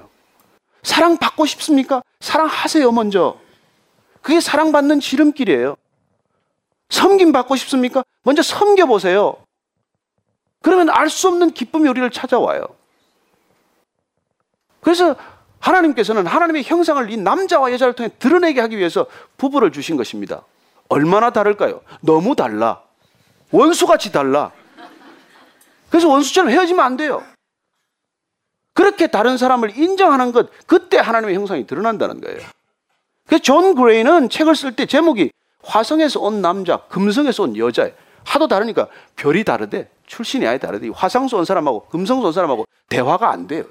사랑 0.83 1.17
받고 1.17 1.45
싶습니까? 1.45 2.01
사랑하세요 2.19 2.91
먼저. 2.91 3.37
그게 4.21 4.39
사랑 4.39 4.71
받는 4.71 4.99
지름길이에요. 4.99 5.75
섬김 6.89 7.31
받고 7.31 7.55
싶습니까? 7.55 8.03
먼저 8.23 8.41
섬겨 8.41 8.85
보세요. 8.85 9.37
그러면 10.61 10.89
알 10.89 11.09
수 11.09 11.27
없는 11.27 11.51
기쁨이 11.51 11.87
우리를 11.89 12.09
찾아와요. 12.11 12.65
그래서 14.81 15.15
하나님께서는 15.65 16.27
하나님의 16.27 16.63
형상을 16.63 17.09
이 17.09 17.17
남자와 17.17 17.71
여자를 17.71 17.93
통해 17.93 18.09
드러내게 18.19 18.61
하기 18.61 18.77
위해서 18.77 19.07
부부를 19.37 19.71
주신 19.71 19.97
것입니다. 19.97 20.43
얼마나 20.89 21.31
다를까요? 21.31 21.81
너무 22.01 22.35
달라. 22.35 22.81
원수같이 23.51 24.11
달라. 24.11 24.51
그래서 25.89 26.07
원수처럼 26.07 26.51
헤어지면 26.51 26.85
안 26.85 26.97
돼요. 26.97 27.23
그렇게 28.73 29.07
다른 29.07 29.37
사람을 29.37 29.77
인정하는 29.77 30.31
것, 30.31 30.49
그때 30.67 30.97
하나님의 30.97 31.35
형상이 31.35 31.65
드러난다는 31.65 32.21
거예요. 32.21 32.39
그래서 33.25 33.41
존 33.41 33.73
그레이는 33.73 34.29
책을 34.29 34.55
쓸 34.55 34.75
때 34.75 34.85
제목이 34.85 35.31
화성에서 35.63 36.19
온 36.19 36.41
남자, 36.41 36.77
금성에서 36.89 37.43
온 37.43 37.57
여자. 37.57 37.89
하도 38.23 38.47
다르니까 38.47 38.87
별이 39.15 39.43
다르대. 39.43 39.89
출신이 40.05 40.45
아예 40.45 40.59
다르대. 40.59 40.89
화성에서 40.93 41.37
온 41.37 41.45
사람하고 41.45 41.87
금성에서 41.87 42.27
온 42.27 42.33
사람하고 42.33 42.65
대화가 42.89 43.31
안 43.31 43.47
돼요. 43.47 43.63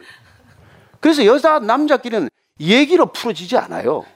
그래서 1.05 1.27
여자, 1.27 1.59
남자끼리는 1.59 2.31
얘기로 2.61 3.13
풀어지지 3.13 3.59
않아요. 3.59 4.07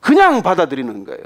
그냥 0.00 0.42
받아들이는 0.42 1.04
거예요. 1.04 1.22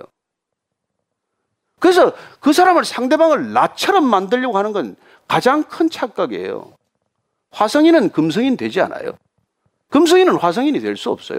그래서 1.79 2.13
그 2.41 2.53
사람을 2.53 2.85
상대방을 2.85 3.55
나처럼 3.55 4.05
만들려고 4.05 4.59
하는 4.59 4.73
건 4.73 4.97
가장 5.27 5.63
큰 5.63 5.89
착각이에요. 5.89 6.75
화성인은 7.53 8.11
금성인 8.11 8.59
되지 8.59 8.83
않아요. 8.83 9.13
금성인은 9.89 10.37
화성인이 10.37 10.79
될 10.81 10.95
수 10.99 11.09
없어요. 11.09 11.39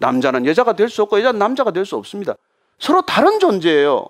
남자는 0.00 0.44
여자가 0.44 0.72
될 0.72 0.88
수 0.88 1.02
없고 1.02 1.20
여자는 1.20 1.38
남자가 1.38 1.70
될 1.70 1.86
수 1.86 1.94
없습니다. 1.94 2.34
서로 2.80 3.02
다른 3.02 3.38
존재예요. 3.38 4.04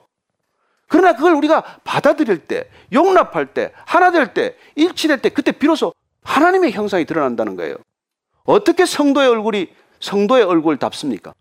그러나 0.86 1.14
그걸 1.14 1.34
우리가 1.34 1.80
받아들일 1.84 2.46
때, 2.46 2.70
용납할 2.94 3.52
때, 3.52 3.74
하나 3.84 4.10
될 4.10 4.32
때, 4.32 4.56
일치될 4.74 5.20
때, 5.20 5.28
그때 5.28 5.52
비로소 5.52 5.92
하나님의 6.22 6.72
형상이 6.72 7.04
드러난다는 7.04 7.54
거예요. 7.54 7.76
어떻게 8.48 8.86
성도의 8.86 9.28
얼굴이 9.28 9.68
성도의 10.00 10.44
얼굴답습니까? 10.44 11.34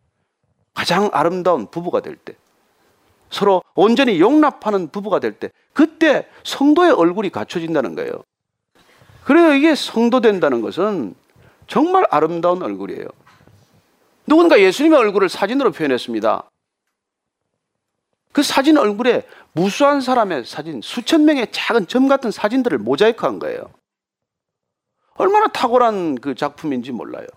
가장 0.73 1.09
아름다운 1.13 1.71
부부가 1.71 2.01
될 2.01 2.17
때, 2.17 2.35
서로 3.29 3.63
온전히 3.75 4.19
용납하는 4.19 4.89
부부가 4.89 5.21
될 5.21 5.31
때, 5.31 5.49
그때 5.71 6.27
성도의 6.43 6.91
얼굴이 6.91 7.29
갖춰진다는 7.29 7.95
거예요. 7.95 8.11
그래요. 9.23 9.53
이게 9.53 9.73
성도 9.73 10.19
된다는 10.19 10.61
것은 10.61 11.15
정말 11.67 12.05
아름다운 12.09 12.61
얼굴이에요. 12.61 13.07
누군가 14.25 14.59
예수님의 14.59 14.99
얼굴을 14.99 15.29
사진으로 15.29 15.71
표현했습니다. 15.71 16.49
그 18.33 18.43
사진 18.43 18.77
얼굴에 18.77 19.25
무수한 19.53 20.01
사람의 20.01 20.43
사진, 20.43 20.81
수천 20.81 21.23
명의 21.23 21.47
작은 21.51 21.87
점 21.87 22.09
같은 22.09 22.31
사진들을 22.31 22.77
모자이크 22.79 23.25
한 23.25 23.39
거예요. 23.39 23.76
얼마나 25.18 25.47
탁월한 25.47 26.15
그 26.15 26.36
작품인지 26.36 26.91
몰라요. 26.91 27.28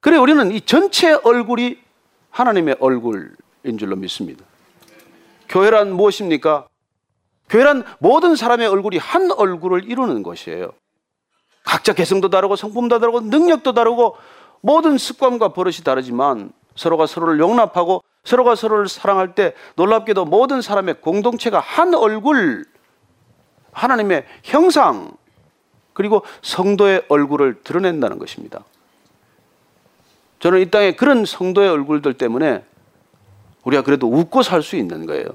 그래, 0.00 0.16
우리는 0.16 0.52
이 0.52 0.60
전체 0.60 1.12
얼굴이 1.12 1.78
하나님의 2.30 2.76
얼굴인 2.78 3.78
줄로 3.78 3.96
믿습니다. 3.96 4.44
교회란 5.48 5.92
무엇입니까? 5.92 6.68
교회란 7.48 7.84
모든 7.98 8.36
사람의 8.36 8.68
얼굴이 8.68 8.98
한 8.98 9.32
얼굴을 9.32 9.90
이루는 9.90 10.22
것이에요. 10.22 10.72
각자 11.64 11.92
개성도 11.92 12.30
다르고 12.30 12.56
성품도 12.56 12.98
다르고 12.98 13.20
능력도 13.22 13.72
다르고 13.72 14.16
모든 14.60 14.98
습관과 14.98 15.52
버릇이 15.52 15.78
다르지만 15.84 16.52
서로가 16.76 17.06
서로를 17.06 17.40
용납하고 17.40 18.02
서로가 18.24 18.54
서로를 18.54 18.88
사랑할 18.88 19.34
때 19.34 19.54
놀랍게도 19.76 20.26
모든 20.26 20.60
사람의 20.60 21.00
공동체가 21.00 21.60
한 21.60 21.94
얼굴, 21.94 22.64
하나님의 23.72 24.26
형상, 24.42 25.12
그리고 25.98 26.22
성도의 26.42 27.06
얼굴을 27.08 27.64
드러낸다는 27.64 28.20
것입니다. 28.20 28.64
저는 30.38 30.60
이 30.60 30.70
땅에 30.70 30.92
그런 30.92 31.24
성도의 31.24 31.68
얼굴들 31.68 32.14
때문에 32.14 32.64
우리가 33.64 33.82
그래도 33.82 34.06
웃고 34.08 34.44
살 34.44 34.62
수 34.62 34.76
있는 34.76 35.06
거예요. 35.06 35.26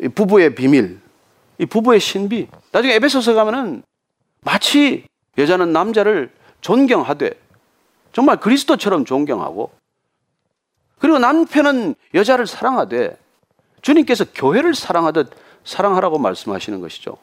이 0.00 0.06
부부의 0.06 0.54
비밀, 0.54 1.00
이 1.58 1.66
부부의 1.66 1.98
신비. 1.98 2.46
나중에 2.70 2.94
에베소서 2.94 3.34
가면은 3.34 3.82
마치 4.42 5.04
여자는 5.36 5.72
남자를 5.72 6.30
존경하되 6.60 7.32
정말 8.12 8.38
그리스도처럼 8.38 9.04
존경하고 9.04 9.72
그리고 11.00 11.18
남편은 11.18 11.96
여자를 12.14 12.46
사랑하되 12.46 13.18
주님께서 13.82 14.26
교회를 14.32 14.76
사랑하듯 14.76 15.32
사랑하라고 15.64 16.18
말씀하시는 16.18 16.80
것이죠. 16.80 17.16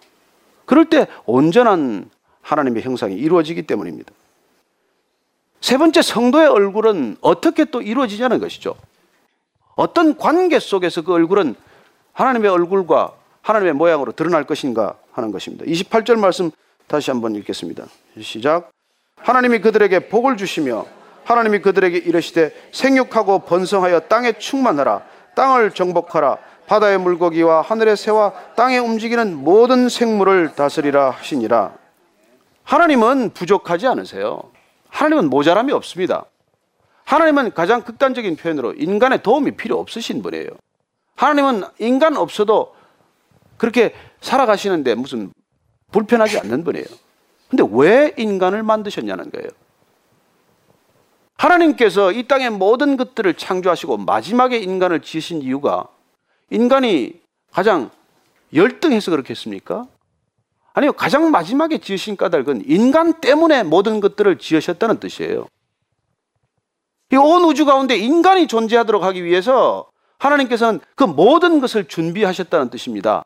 그럴 0.66 0.86
때 0.86 1.07
온전한 1.26 2.09
하나님의 2.41 2.84
형상이 2.84 3.16
이루어지기 3.16 3.63
때문입니다. 3.63 4.11
세 5.61 5.78
번째 5.78 6.01
성도의 6.01 6.47
얼굴은 6.47 7.18
어떻게 7.22 7.66
또 7.66 7.82
이루어지냐는 7.82 8.39
것이죠. 8.39 8.76
어떤 9.76 10.18
관계 10.18 10.59
속에서 10.59 11.01
그 11.01 11.13
얼굴은 11.13 11.55
하나님의 12.13 12.49
얼굴과 12.49 13.13
하나님의 13.41 13.74
모양으로 13.74 14.11
드러날 14.11 14.45
것인가 14.45 14.95
하는 15.11 15.32
것입니다. 15.32 15.66
28절 15.66 16.18
말씀 16.18 16.51
다시 16.88 17.11
한번 17.11 17.36
읽겠습니다. 17.36 17.86
시작. 18.22 18.72
하나님이 19.18 19.59
그들에게 19.59 20.09
복을 20.09 20.38
주시며 20.38 20.86
하나님이 21.24 21.59
그들에게 21.59 21.97
이르시되 21.97 22.70
생육하고 22.72 23.39
번성하여 23.39 24.01
땅에 24.01 24.34
충만하라 24.34 25.03
땅을 25.36 25.72
정복하라 25.72 26.38
바다의 26.68 26.97
물고기와 26.99 27.61
하늘의 27.61 27.97
새와 27.97 28.34
땅에 28.55 28.78
움직이는 28.78 29.36
모든 29.36 29.89
생물을 29.89 30.55
다스리라 30.55 31.11
하시니라. 31.11 31.74
하나님은 32.63 33.32
부족하지 33.32 33.88
않으세요. 33.88 34.41
하나님은 34.89 35.30
모자람이 35.30 35.72
없습니다. 35.74 36.26
하나님은 37.03 37.53
가장 37.53 37.84
극단적인 37.84 38.36
표현으로 38.36 38.74
인간의 38.74 39.22
도움이 39.22 39.51
필요 39.51 39.80
없으신 39.80 40.24
분이에요. 40.24 40.49
하나님은 41.16 41.63
인간 41.80 42.18
없어도 42.18 42.74
그렇게 43.57 43.93
살아가시는데 44.22 44.95
무슨 44.95 45.32
불편하지 45.91 46.39
않는 46.39 46.63
분이에요. 46.63 46.86
근데 47.49 47.63
왜 47.72 48.13
인간을 48.18 48.63
만드셨냐는 48.63 49.30
거예요. 49.32 49.49
하나님께서 51.38 52.11
이 52.11 52.28
땅의 52.28 52.49
모든 52.51 52.97
것들을 52.97 53.34
창조하시고 53.36 53.97
마지막에 53.97 54.57
인간을 54.57 55.01
지으신 55.01 55.41
이유가 55.41 55.88
인간이 56.51 57.13
가장 57.51 57.89
열등해서 58.53 59.11
그렇겠습니까? 59.11 59.87
아니요, 60.73 60.93
가장 60.93 61.31
마지막에 61.31 61.77
지으신 61.77 62.17
까닭은 62.17 62.63
인간 62.67 63.13
때문에 63.21 63.63
모든 63.63 63.99
것들을 64.01 64.37
지으셨다는 64.37 64.99
뜻이에요. 64.99 65.47
이 67.11 67.15
온 67.17 67.43
우주 67.45 67.65
가운데 67.65 67.95
인간이 67.95 68.47
존재하도록 68.47 69.03
하기 69.03 69.23
위해서 69.23 69.85
하나님께서는 70.17 70.79
그 70.95 71.03
모든 71.03 71.61
것을 71.61 71.87
준비하셨다는 71.87 72.69
뜻입니다. 72.69 73.23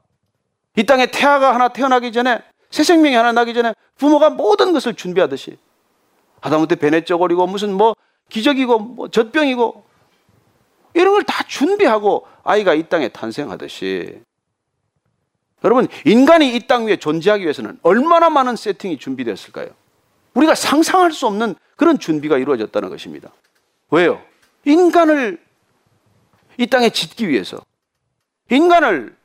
이 0.76 0.84
땅에 0.86 1.07
태아가 1.07 1.55
하나 1.55 1.70
태어나기 1.70 2.11
전에 2.11 2.41
새 2.70 2.84
생명이 2.84 3.15
하나 3.15 3.32
나기 3.32 3.53
전에 3.53 3.74
부모가 3.97 4.30
모든 4.30 4.74
것을 4.74 4.93
준비하듯이 4.93 5.57
하다못해 6.41 6.76
베네 6.76 7.05
쪼거리고 7.05 7.47
무슨 7.47 7.74
뭐 7.74 7.95
기적이고 8.30 8.80
뭐 8.80 9.07
젖병이고 9.09 9.84
이런 10.93 11.13
걸 11.13 11.24
다 11.24 11.43
준비하고 11.47 12.28
아이가 12.50 12.74
이 12.74 12.89
땅에 12.89 13.10
탄생하듯이 13.10 14.22
여러분 15.64 15.88
인간이 16.06 16.56
이 16.56 16.68
땅 16.68 16.86
위에 16.88 16.97
존재하기 16.97 17.43
위해서는 17.43 17.78
얼마나 17.84 18.30
많은 18.32 18.56
세팅이 18.56 18.97
준비되었을까요? 18.97 19.70
우리가 20.34 20.56
상상할 20.56 21.12
수 21.12 21.28
없는 21.28 21.54
그런 21.76 22.00
준비가 22.00 22.38
이루어졌다는 22.39 22.89
것입니다. 22.89 23.32
왜요? 23.91 24.20
인간을 24.66 25.39
이 26.58 26.66
땅에 26.68 26.89
짓기 26.89 27.30
위해서 27.30 27.62
인간을 28.50 29.16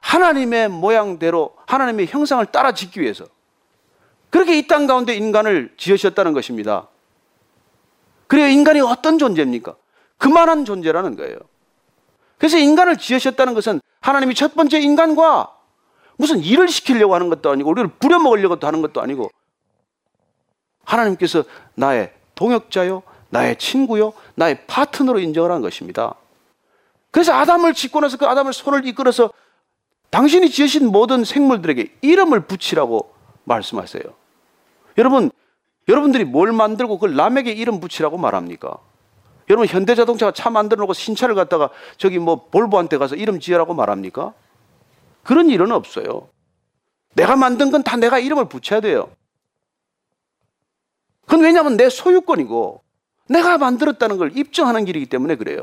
하나님의 0.00 0.68
모양대로 0.70 1.54
하나님의 1.66 2.06
형상을 2.06 2.44
따라 2.46 2.72
짓기 2.72 3.00
위해서 3.02 3.26
그렇게 4.30 4.56
이 4.58 4.66
땅 4.66 4.86
가운데 4.86 5.14
인간을 5.14 5.74
지으셨다는 5.76 6.32
것입니다. 6.32 6.88
그래요. 8.28 8.48
인간이 8.48 8.80
어떤 8.80 9.18
존재입니까? 9.18 9.76
그만한 10.16 10.64
존재라는 10.64 11.16
거예요. 11.16 11.36
그래서 12.42 12.58
인간을 12.58 12.96
지으셨다는 12.96 13.54
것은 13.54 13.80
하나님이 14.00 14.34
첫 14.34 14.56
번째 14.56 14.80
인간과 14.80 15.56
무슨 16.16 16.40
일을 16.40 16.66
시키려고 16.66 17.14
하는 17.14 17.28
것도 17.28 17.52
아니고 17.52 17.70
우리를 17.70 17.88
부려먹으려고 18.00 18.56
하는 18.66 18.82
것도 18.82 19.00
아니고 19.00 19.30
하나님께서 20.84 21.44
나의 21.76 22.12
동역자요, 22.34 23.04
나의 23.30 23.58
친구요, 23.58 24.12
나의 24.34 24.66
파트너로 24.66 25.20
인정을 25.20 25.52
한 25.52 25.60
것입니다. 25.60 26.16
그래서 27.12 27.32
아담을 27.32 27.74
짓고 27.74 28.00
나서 28.00 28.16
그 28.16 28.26
아담을 28.26 28.52
손을 28.52 28.88
이끌어서 28.88 29.30
당신이 30.10 30.50
지으신 30.50 30.90
모든 30.90 31.22
생물들에게 31.22 31.98
이름을 32.00 32.48
붙이라고 32.48 33.14
말씀하세요. 33.44 34.02
여러분, 34.98 35.30
여러분들이 35.86 36.24
뭘 36.24 36.50
만들고 36.50 36.98
그걸 36.98 37.14
남에게 37.14 37.52
이름 37.52 37.78
붙이라고 37.78 38.18
말합니까? 38.18 38.78
여러분, 39.52 39.66
현대자동차가 39.68 40.32
차 40.32 40.48
만들어 40.48 40.80
놓고 40.80 40.94
신차를 40.94 41.34
갖다가 41.34 41.68
저기 41.98 42.18
뭐 42.18 42.46
볼보한테 42.46 42.96
가서 42.96 43.16
이름 43.16 43.38
지으라고 43.38 43.74
말합니까? 43.74 44.32
그런 45.22 45.50
일은 45.50 45.72
없어요. 45.72 46.30
내가 47.14 47.36
만든 47.36 47.70
건 47.70 47.82
다 47.82 47.98
내가 47.98 48.18
이름을 48.18 48.46
붙여야 48.48 48.80
돼요. 48.80 49.10
그건 51.26 51.42
왜냐하면 51.42 51.76
내 51.76 51.90
소유권이고 51.90 52.82
내가 53.28 53.58
만들었다는 53.58 54.16
걸 54.16 54.36
입증하는 54.36 54.86
길이기 54.86 55.04
때문에 55.06 55.36
그래요. 55.36 55.60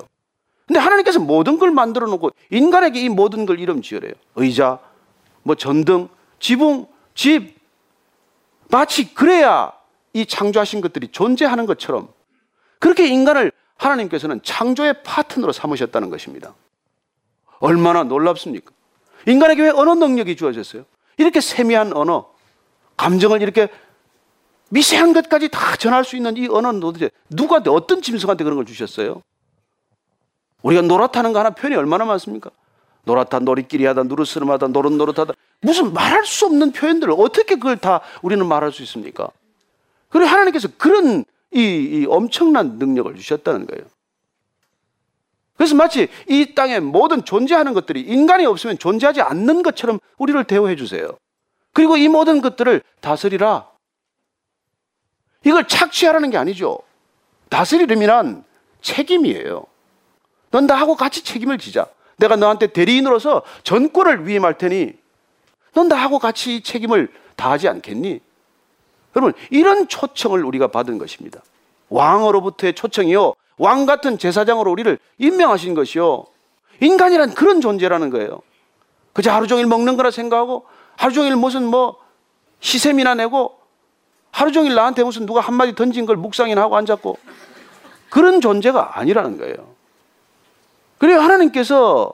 근데 0.67 0.79
하나님께서 0.79 1.19
모든 1.19 1.57
걸 1.57 1.71
만들어 1.71 2.05
놓고 2.05 2.29
인간에게 2.51 3.01
이 3.01 3.09
모든 3.09 3.47
걸 3.47 3.59
이름 3.59 3.81
지으래요. 3.81 4.13
의자, 4.35 4.77
뭐 5.41 5.55
전등, 5.55 6.09
지붕, 6.39 6.85
집. 7.15 7.57
마치 8.69 9.15
그래야 9.15 9.73
이 10.13 10.27
창조하신 10.27 10.81
것들이 10.81 11.07
존재하는 11.07 11.65
것처럼 11.65 12.09
그렇게 12.77 13.07
인간을 13.07 13.51
하나님께서는 13.80 14.41
창조의 14.43 15.03
파트너로 15.03 15.51
삼으셨다는 15.53 16.09
것입니다. 16.09 16.53
얼마나 17.59 18.03
놀랍습니까? 18.03 18.71
인간에게 19.27 19.63
왜 19.63 19.69
언어 19.69 19.95
능력이 19.95 20.36
주어졌어요? 20.36 20.86
이렇게 21.17 21.41
세미한 21.41 21.93
언어, 21.93 22.30
감정을 22.97 23.41
이렇게 23.41 23.69
미세한 24.69 25.13
것까지 25.13 25.49
다 25.49 25.75
전할 25.77 26.03
수 26.03 26.15
있는 26.15 26.38
이 26.38 26.47
언어는 26.47 26.80
도대체 26.80 27.09
누구한테 27.30 27.69
어떤 27.69 28.01
짐승한테 28.01 28.43
그런 28.43 28.57
걸 28.57 28.65
주셨어요? 28.65 29.21
우리가 30.61 30.82
노랗다는 30.84 31.34
거 31.34 31.39
하나 31.39 31.49
표현이 31.51 31.75
얼마나 31.75 32.05
많습니까? 32.05 32.51
노랗다, 33.05 33.39
놀이끼리 33.39 33.86
하다, 33.86 34.03
누르스름하다, 34.03 34.67
노릇노릇하다. 34.67 35.34
무슨 35.61 35.93
말할 35.93 36.25
수 36.25 36.45
없는 36.45 36.73
표현들을 36.73 37.13
어떻게 37.17 37.55
그걸 37.55 37.77
다 37.77 38.01
우리는 38.21 38.45
말할 38.45 38.71
수 38.71 38.84
있습니까? 38.84 39.30
그리고 40.09 40.27
하나님께서 40.27 40.67
그런 40.77 41.23
이, 41.52 41.60
이 41.62 42.06
엄청난 42.08 42.78
능력을 42.78 43.16
주셨다는 43.16 43.66
거예요. 43.68 43.86
그래서 45.58 45.76
마치 45.76 46.08
이 46.28 46.54
땅에 46.56 46.80
모든 46.80 47.26
존재하는 47.26 47.74
것들이 47.74 48.02
인간이 48.02 48.45
없으면 48.45 48.78
존재하지 48.78 49.22
않는 49.22 49.62
것처럼 49.62 50.00
우리를 50.18 50.41
대우해 50.45 50.76
주세요. 50.76 51.18
그리고 51.74 51.97
이 51.97 52.08
모든 52.08 52.41
것들을 52.41 52.82
다스리라. 53.02 53.70
이걸 55.45 55.68
착취하라는 55.68 56.30
게 56.30 56.38
아니죠. 56.38 56.80
다스리려면 57.50 58.43
책임이에요. 58.82 59.66
넌 60.52 60.66
나하고 60.66 60.95
같이 60.95 61.24
책임을 61.24 61.58
지자. 61.58 61.88
내가 62.18 62.36
너한테 62.36 62.68
대리인으로서 62.68 63.43
전권을 63.64 64.28
위임할 64.28 64.58
테니 64.58 64.93
넌 65.74 65.88
나하고 65.88 66.20
같이 66.20 66.62
책임을 66.62 67.12
다하지 67.36 67.68
않겠니? 67.68 68.20
여러분, 69.16 69.34
이런 69.49 69.88
초청을 69.88 70.43
우리가 70.43 70.68
받은 70.68 70.97
것입니다. 70.97 71.41
왕으로부터의 71.89 72.74
초청이요. 72.76 73.34
왕 73.57 73.86
같은 73.86 74.18
제사장으로 74.18 74.72
우리를 74.72 74.97
임명하신 75.18 75.74
것이요. 75.74 76.26
인간이란 76.80 77.34
그런 77.34 77.62
존재라는 77.62 78.10
거예요. 78.10 78.41
그저 79.14 79.32
하루 79.32 79.47
종일 79.47 79.66
먹는 79.66 79.97
거라 79.97 80.12
생각하고 80.12 80.66
하루 80.95 81.14
종일 81.14 81.36
무슨 81.36 81.66
뭐 81.66 81.97
시샘이나 82.62 83.16
내고 83.16 83.60
하루 84.32 84.51
종일 84.51 84.76
나한테 84.76 85.03
무슨 85.03 85.26
누가 85.26 85.41
한마디 85.41 85.76
던진 85.76 86.05
걸 86.05 86.16
묵상이나 86.16 86.62
하고 86.62 86.78
앉았고 86.78 87.18
그런 88.10 88.39
존재가 88.41 88.97
아니라는 88.99 89.38
거예요. 89.38 89.55
그래요. 90.97 91.20
하나님께서 91.20 92.14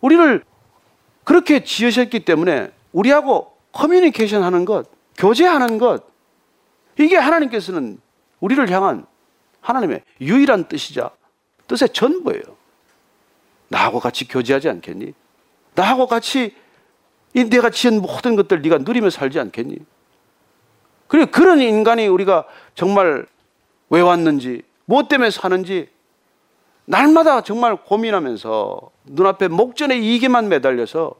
우리를 0.00 0.44
그렇게 1.24 1.62
지으셨기 1.62 2.24
때문에 2.24 2.72
우리하고 2.92 3.52
커뮤니케이션 3.72 4.42
하는 4.42 4.64
것, 4.64 4.86
교제하는 5.16 5.78
것, 5.78 6.09
이게 7.04 7.16
하나님께서는 7.16 7.98
우리를 8.40 8.70
향한 8.70 9.06
하나님의 9.60 10.02
유일한 10.20 10.68
뜻이자 10.68 11.10
뜻의 11.66 11.90
전부예요. 11.90 12.42
나하고 13.68 14.00
같이 14.00 14.26
교제하지 14.26 14.68
않겠니? 14.68 15.14
나하고 15.74 16.06
같이 16.06 16.54
이 17.34 17.44
내가 17.44 17.70
지은 17.70 18.02
모든 18.02 18.34
것들 18.36 18.62
네가 18.62 18.78
누리며 18.78 19.10
살지 19.10 19.38
않겠니? 19.38 19.78
그리고 21.06 21.30
그런 21.30 21.60
인간이 21.60 22.06
우리가 22.06 22.46
정말 22.74 23.26
왜 23.88 24.00
왔는지, 24.00 24.62
무엇 24.84 25.08
때문에 25.08 25.30
사는지 25.30 25.88
날마다 26.84 27.42
정말 27.42 27.76
고민하면서 27.76 28.90
눈앞에 29.04 29.48
목전에 29.48 29.98
이게만 29.98 30.48
매달려서 30.48 31.14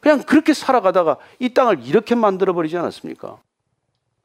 그냥 0.00 0.22
그렇게 0.22 0.54
살아가다가 0.54 1.18
이 1.38 1.52
땅을 1.52 1.84
이렇게 1.84 2.14
만들어 2.14 2.52
버리지 2.54 2.76
않았습니까? 2.76 3.38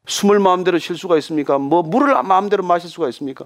숨을 0.10 0.39
마음대로 0.39 0.80
쉴 0.80 0.97
수가 0.97 1.18
있습니까? 1.20 1.57
뭐 1.57 1.84
물을 1.84 2.22
마음대로 2.24 2.64
마실 2.64 2.89
수가 2.89 3.07
있습니까? 3.10 3.45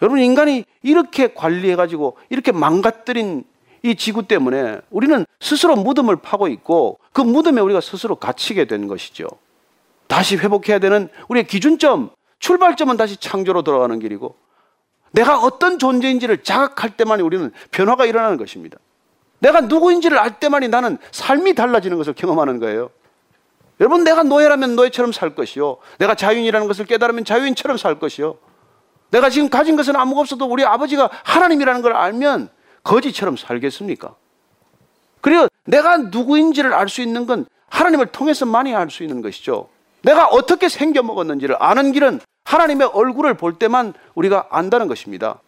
여러분 0.00 0.18
인간이 0.18 0.64
이렇게 0.82 1.32
관리해 1.32 1.76
가지고 1.76 2.16
이렇게 2.30 2.50
망가뜨린 2.50 3.44
이 3.84 3.94
지구 3.94 4.26
때문에 4.26 4.80
우리는 4.90 5.26
스스로 5.40 5.76
무덤을 5.76 6.16
파고 6.16 6.48
있고 6.48 6.98
그 7.12 7.20
무덤에 7.20 7.60
우리가 7.60 7.80
스스로 7.80 8.16
갇히게 8.16 8.64
된 8.64 8.88
것이죠. 8.88 9.28
다시 10.06 10.36
회복해야 10.36 10.78
되는 10.78 11.08
우리의 11.28 11.46
기준점, 11.46 12.10
출발점은 12.38 12.96
다시 12.96 13.16
창조로 13.16 13.62
돌아가는 13.62 13.96
길이고 13.98 14.34
내가 15.12 15.40
어떤 15.40 15.78
존재인지를 15.78 16.42
자각할 16.42 16.96
때만 16.96 17.20
우리는 17.20 17.52
변화가 17.70 18.06
일어나는 18.06 18.38
것입니다. 18.38 18.78
내가 19.40 19.60
누구인지를 19.60 20.18
알 20.18 20.40
때만이 20.40 20.68
나는 20.68 20.96
삶이 21.10 21.54
달라지는 21.54 21.98
것을 21.98 22.14
경험하는 22.14 22.60
거예요. 22.60 22.90
여러분, 23.82 24.04
내가 24.04 24.22
노예라면 24.22 24.76
노예처럼 24.76 25.10
살 25.10 25.34
것이요. 25.34 25.78
내가 25.98 26.14
자유인이라는 26.14 26.68
것을 26.68 26.86
깨달으면 26.86 27.24
자유인처럼 27.24 27.76
살 27.76 27.98
것이요. 27.98 28.38
내가 29.10 29.28
지금 29.28 29.50
가진 29.50 29.74
것은 29.74 29.96
아무것도 29.96 30.20
없어도 30.20 30.46
우리 30.46 30.64
아버지가 30.64 31.10
하나님이라는 31.24 31.82
걸 31.82 31.92
알면 31.92 32.48
거지처럼 32.84 33.36
살겠습니까? 33.36 34.14
그리고 35.20 35.48
내가 35.64 35.96
누구인지를 35.96 36.72
알 36.72 36.88
수 36.88 37.02
있는 37.02 37.26
건 37.26 37.44
하나님을 37.70 38.06
통해서만이 38.06 38.72
알 38.72 38.88
수 38.88 39.02
있는 39.02 39.20
것이죠. 39.20 39.68
내가 40.02 40.28
어떻게 40.28 40.68
생겨 40.68 41.02
먹었는지를 41.02 41.56
아는 41.58 41.90
길은 41.90 42.20
하나님의 42.44 42.88
얼굴을 42.92 43.34
볼 43.34 43.58
때만 43.58 43.94
우리가 44.14 44.46
안다는 44.50 44.86
것입니다. 44.86 45.40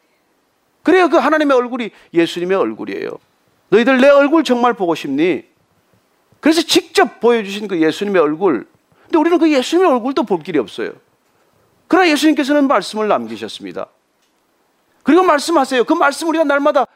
그래요. 0.82 1.08
그 1.08 1.18
하나님의 1.18 1.56
얼굴이 1.56 1.90
예수님의 2.12 2.56
얼굴이에요. 2.58 3.10
너희들 3.68 4.00
내 4.00 4.08
얼굴 4.08 4.42
정말 4.42 4.72
보고 4.74 4.96
싶니? 4.96 5.53
그래서 6.44 6.60
직접 6.60 7.20
보여주신 7.20 7.68
그 7.68 7.80
예수님의 7.80 8.20
얼굴. 8.20 8.66
근데 9.04 9.16
우리는 9.16 9.38
그 9.38 9.50
예수님의 9.50 9.90
얼굴도 9.92 10.24
볼 10.24 10.40
길이 10.40 10.58
없어요. 10.58 10.90
그러나 11.88 12.06
예수님께서는 12.10 12.68
말씀을 12.68 13.08
남기셨습니다. 13.08 13.86
그리고 15.04 15.22
말씀하세요. 15.22 15.84
그 15.84 15.94
말씀 15.94 16.28
우리가 16.28 16.44
날마다 16.44 16.86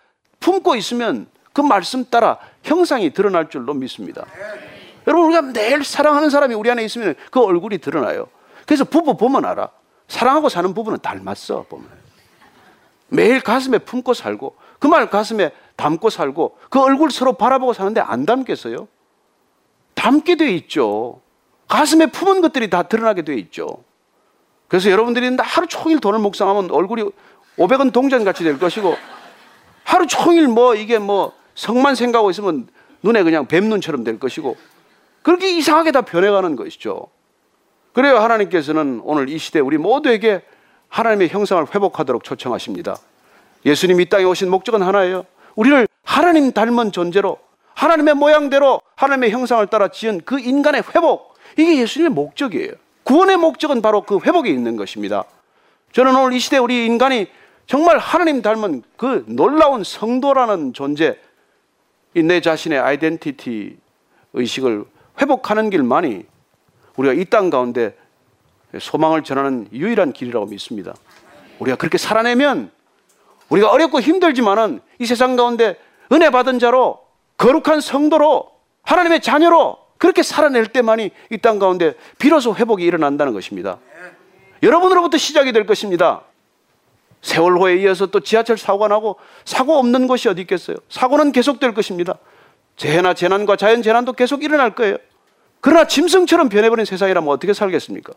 품고 0.41 0.77
있으면 0.77 1.29
그 1.55 1.63
말씀 1.63 2.05
따라 2.05 2.37
형상이 2.63 3.15
드러날 3.15 3.49
줄로 3.49 3.73
믿습니다. 3.73 4.27
여러분, 5.07 5.29
우리가 5.29 5.41
매일 5.41 5.83
사랑하는 5.83 6.29
사람이 6.29 6.55
우리 6.55 6.71
안에 6.71 6.85
있으면 6.85 7.15
그 7.31 7.41
얼굴이 7.41 7.79
드러나요. 7.79 8.27
그래서 8.67 8.85
부부 8.85 9.17
보면 9.17 9.47
알아. 9.47 9.71
사랑하고 10.09 10.51
사는 10.51 10.75
부부는 10.75 10.99
닮았어, 10.99 11.63
보면. 11.71 11.89
매일 13.09 13.41
가슴에 13.41 13.79
품고 13.79 14.13
살고 14.13 14.57
그 14.79 14.89
말 14.89 15.09
가슴에 15.09 15.53
담고 15.77 16.11
살고 16.11 16.59
그 16.69 16.83
얼굴 16.83 17.11
서로 17.11 17.33
바라보고 17.33 17.73
사는데 17.73 18.03
안 18.03 18.27
담겠어요? 18.27 18.89
담게 19.95 20.37
돼 20.37 20.51
있죠. 20.55 21.21
가슴에 21.69 22.07
품은 22.07 22.41
것들이 22.41 22.71
다 22.71 22.85
드러나게 22.85 23.23
돼 23.23 23.35
있죠. 23.35 23.85
그래서 24.69 24.91
여러분들이 24.91 25.37
하루 25.39 25.67
종일 25.67 25.99
돈을 25.99 26.19
묵상하면 26.21 26.71
얼굴이 26.71 27.05
500원 27.57 27.93
동전 27.93 28.25
같이 28.25 28.45
될 28.45 28.59
것이고 28.59 28.97
하루 29.85 30.07
종일 30.07 30.49
뭐 30.49 30.75
이게 30.75 30.99
뭐 30.99 31.33
성만 31.55 31.95
생각하고 31.95 32.31
있으면 32.31 32.69
눈에 33.03 33.23
그냥 33.23 33.47
뱀눈처럼 33.47 34.05
될 34.05 34.19
것이고 34.19 34.57
그렇게 35.23 35.51
이상하게 35.57 35.93
다 35.93 36.03
변해가는 36.03 36.57
것이죠. 36.57 37.09
그래요 37.93 38.19
하나님께서는 38.19 39.01
오늘 39.05 39.29
이 39.29 39.39
시대 39.39 39.61
우리 39.61 39.79
모두에게 39.79 40.43
하나님의 40.89 41.29
형상을 41.29 41.65
회복하도록 41.75 42.23
초청하십니다. 42.23 42.97
예수님 43.67 44.01
이 44.01 44.09
땅에 44.09 44.25
오신 44.25 44.51
목적은 44.51 44.83
하나예요. 44.83 45.25
우리를 45.57 45.89
하나님 46.05 46.53
닮은 46.53 46.93
존재로 46.93 47.39
하나님의 47.79 48.15
모양대로 48.15 48.81
하나님의 48.97 49.31
형상을 49.31 49.65
따라 49.69 49.87
지은 49.87 50.23
그 50.25 50.41
인간의 50.41 50.83
회복 50.95 51.35
이게 51.57 51.79
예수님의 51.79 52.11
목적이에요. 52.11 52.73
구원의 53.05 53.37
목적은 53.37 53.83
바로 53.83 54.03
그 54.03 54.19
회복에 54.19 54.51
있는 54.51 54.77
것입니다. 54.77 55.25
저는 55.93 56.15
오늘 56.17 56.33
이 56.33 56.41
시대 56.41 56.59
우리 56.59 56.87
인간이 56.87 57.29
정말 57.67 57.99
하나님 57.99 58.43
닮은 58.43 58.83
그 58.97 59.25
놀라운 59.29 59.85
성도라는 59.85 60.73
존재, 60.73 61.19
내 62.15 62.41
자신의 62.41 62.81
아이덴티티 62.81 63.79
의식을 64.33 64.85
회복하는 65.21 65.71
길만이 65.71 66.27
우리가 66.97 67.15
이 67.15 67.25
땅 67.27 67.49
가운데 67.49 67.97
소망을 68.77 69.23
전하는 69.23 69.69
유일한 69.73 70.13
길이라고 70.13 70.47
믿습니다. 70.47 70.95
우리가 71.61 71.77
그렇게 71.77 71.97
살아내면 71.97 72.73
우리가 73.51 73.71
어렵고 73.71 74.01
힘들지만은 74.01 74.81
이 74.99 75.07
세상 75.07 75.37
가운데 75.37 75.79
은혜 76.11 76.31
받은 76.31 76.59
자로 76.59 77.08
거룩한 77.39 77.81
성도로 77.81 78.51
하나님의 78.83 79.21
자녀로 79.23 79.79
그렇게 79.97 80.23
살아낼 80.23 80.67
때만이 80.67 81.11
이 81.31 81.39
땅 81.39 81.59
가운데 81.59 81.95
비로소 82.19 82.55
회복이 82.55 82.85
일어난다는 82.85 83.33
것입니다. 83.33 83.79
여러분으로부터 84.63 85.17
시작이 85.19 85.53
될 85.53 85.67
것입니다. 85.67 86.23
세월호에 87.23 87.77
이어서 87.79 88.07
또 88.07 88.21
지하철 88.21 88.59
사고가 88.59 88.89
나고 88.89 89.17
사고 89.45 89.77
없는 89.79 90.07
곳이 90.07 90.29
어디 90.29 90.43
있겠어요? 90.43 90.77
사고는 90.89 91.33
계속될 91.33 91.75
것입니다. 91.75 92.15
재해나 92.77 93.15
재난과 93.15 93.57
자연 93.57 93.83
재난도 93.83 94.13
계속 94.13 94.45
일어날 94.45 94.75
거예요. 94.75 94.97
그러나 95.61 95.87
짐승처럼 95.87 96.49
변해버린 96.49 96.85
세상이라면 96.85 97.29
어떻게 97.29 97.53
살겠습니까? 97.53 98.13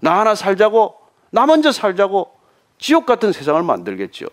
나 0.00 0.18
하나 0.18 0.34
살자고, 0.34 0.96
나 1.30 1.46
먼저 1.46 1.70
살자고 1.70 2.32
지옥 2.78 3.06
같은 3.06 3.30
세상을 3.32 3.62
만들겠죠. 3.62 4.26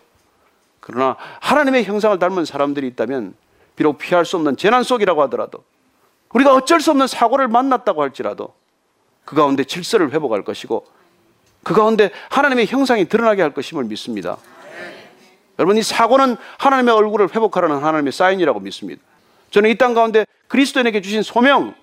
그러나 0.80 1.16
하나님의 1.40 1.84
형상을 1.84 2.18
닮은 2.18 2.44
사람들이 2.44 2.88
있다면 2.88 3.34
비록 3.76 3.98
피할 3.98 4.24
수 4.24 4.36
없는 4.36 4.56
재난 4.56 4.82
속이라고 4.82 5.22
하더라도 5.22 5.64
우리가 6.32 6.54
어쩔 6.54 6.80
수 6.80 6.90
없는 6.90 7.06
사고를 7.06 7.48
만났다고 7.48 8.02
할지라도 8.02 8.54
그 9.24 9.36
가운데 9.36 9.64
질서를 9.64 10.12
회복할 10.12 10.42
것이고 10.42 10.86
그 11.62 11.74
가운데 11.74 12.10
하나님의 12.30 12.66
형상이 12.66 13.08
드러나게 13.08 13.42
할 13.42 13.54
것임을 13.54 13.84
믿습니다. 13.84 14.36
여러분 15.58 15.76
이 15.76 15.82
사고는 15.82 16.36
하나님의 16.58 16.94
얼굴을 16.94 17.28
회복하라는 17.34 17.78
하나님의 17.78 18.12
사인이라고 18.12 18.60
믿습니다. 18.60 19.02
저는 19.50 19.70
이 19.70 19.76
땅 19.76 19.94
가운데 19.94 20.26
그리스도인에게 20.48 21.00
주신 21.02 21.22
소명, 21.22 21.74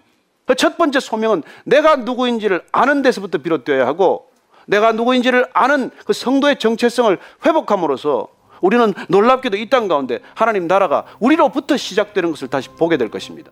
그 0.45 0.55
첫 0.55 0.77
번째 0.77 0.99
소명은 0.99 1.43
내가 1.63 1.95
누구인지를 1.97 2.65
아는 2.71 3.03
데서부터 3.03 3.37
비롯되어야 3.37 3.85
하고 3.85 4.31
내가 4.65 4.91
누구인지를 4.91 5.47
아는 5.53 5.91
그 6.05 6.13
성도의 6.13 6.57
정체성을 6.59 7.17
회복함으로써 7.45 8.27
우리는 8.61 8.93
놀랍게도 9.09 9.57
이 9.57 9.69
땅 9.69 9.87
가운데 9.87 10.19
하나님 10.35 10.67
나라가 10.67 11.05
우리로부터 11.19 11.77
시작되는 11.77 12.31
것을 12.31 12.47
다시 12.47 12.69
보게 12.69 12.97
될 12.97 13.09
것입니다. 13.09 13.51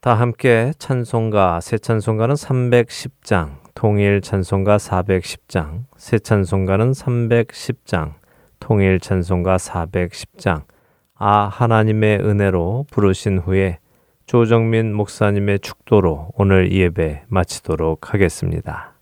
다 0.00 0.14
함께 0.14 0.72
찬송가 0.78 1.60
새 1.60 1.78
찬송가는 1.78 2.34
310장 2.34 3.64
통일 3.74 4.20
찬송가 4.20 4.76
410장, 4.76 5.84
새 5.96 6.18
찬송가는 6.20 6.92
310장, 6.92 8.14
통일 8.60 9.00
찬송가 9.00 9.56
410장, 9.56 10.62
아 11.16 11.48
하나님의 11.48 12.20
은혜로 12.20 12.86
부르신 12.90 13.38
후에 13.38 13.78
조정민 14.26 14.94
목사님의 14.94 15.58
축도로 15.60 16.30
오늘 16.34 16.70
예배 16.72 17.24
마치도록 17.28 18.14
하겠습니다. 18.14 18.93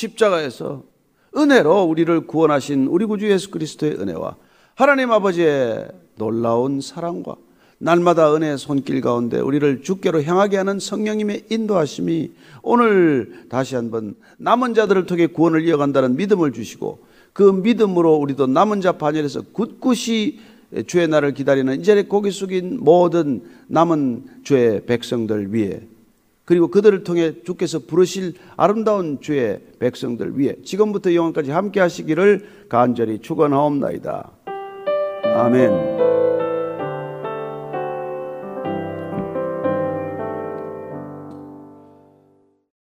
십자가에서 0.00 0.82
은혜로 1.36 1.84
우리를 1.84 2.26
구원하신 2.26 2.86
우리 2.86 3.04
구주 3.04 3.30
예수 3.30 3.50
그리스도의 3.50 3.94
은혜와 4.00 4.36
하나님 4.74 5.12
아버지의 5.12 5.88
놀라운 6.16 6.80
사랑과 6.80 7.36
날마다 7.78 8.34
은혜의 8.34 8.58
손길 8.58 9.00
가운데 9.00 9.38
우리를 9.38 9.82
주께로 9.82 10.22
향하게 10.22 10.58
하는 10.58 10.78
성령님의 10.78 11.44
인도하심이 11.50 12.32
오늘 12.62 13.46
다시 13.48 13.74
한번 13.74 14.14
남은 14.38 14.74
자들을 14.74 15.06
통해 15.06 15.26
구원을 15.26 15.66
이어간다는 15.66 16.16
믿음을 16.16 16.52
주시고 16.52 16.98
그 17.32 17.42
믿음으로 17.42 18.16
우리도 18.16 18.48
남은 18.48 18.80
자 18.80 18.92
반열에서 18.92 19.42
굳굳이 19.52 20.40
주의 20.86 21.08
날을 21.08 21.34
기다리는 21.34 21.80
이전에 21.80 22.04
고기 22.04 22.30
숙인 22.30 22.78
모든 22.80 23.42
남은 23.68 24.24
주의 24.44 24.84
백성들 24.84 25.54
위해 25.54 25.80
그리고 26.50 26.66
그들을 26.66 27.04
통해 27.04 27.32
주께서 27.44 27.78
부르실 27.78 28.34
아름다운 28.56 29.20
주의 29.20 29.60
백성들 29.78 30.36
위해 30.36 30.56
지금부터 30.64 31.14
영원까지 31.14 31.52
함께 31.52 31.78
하시기를 31.78 32.66
간절히 32.68 33.20
축원하옵나이다. 33.20 34.32
아멘. 35.36 36.09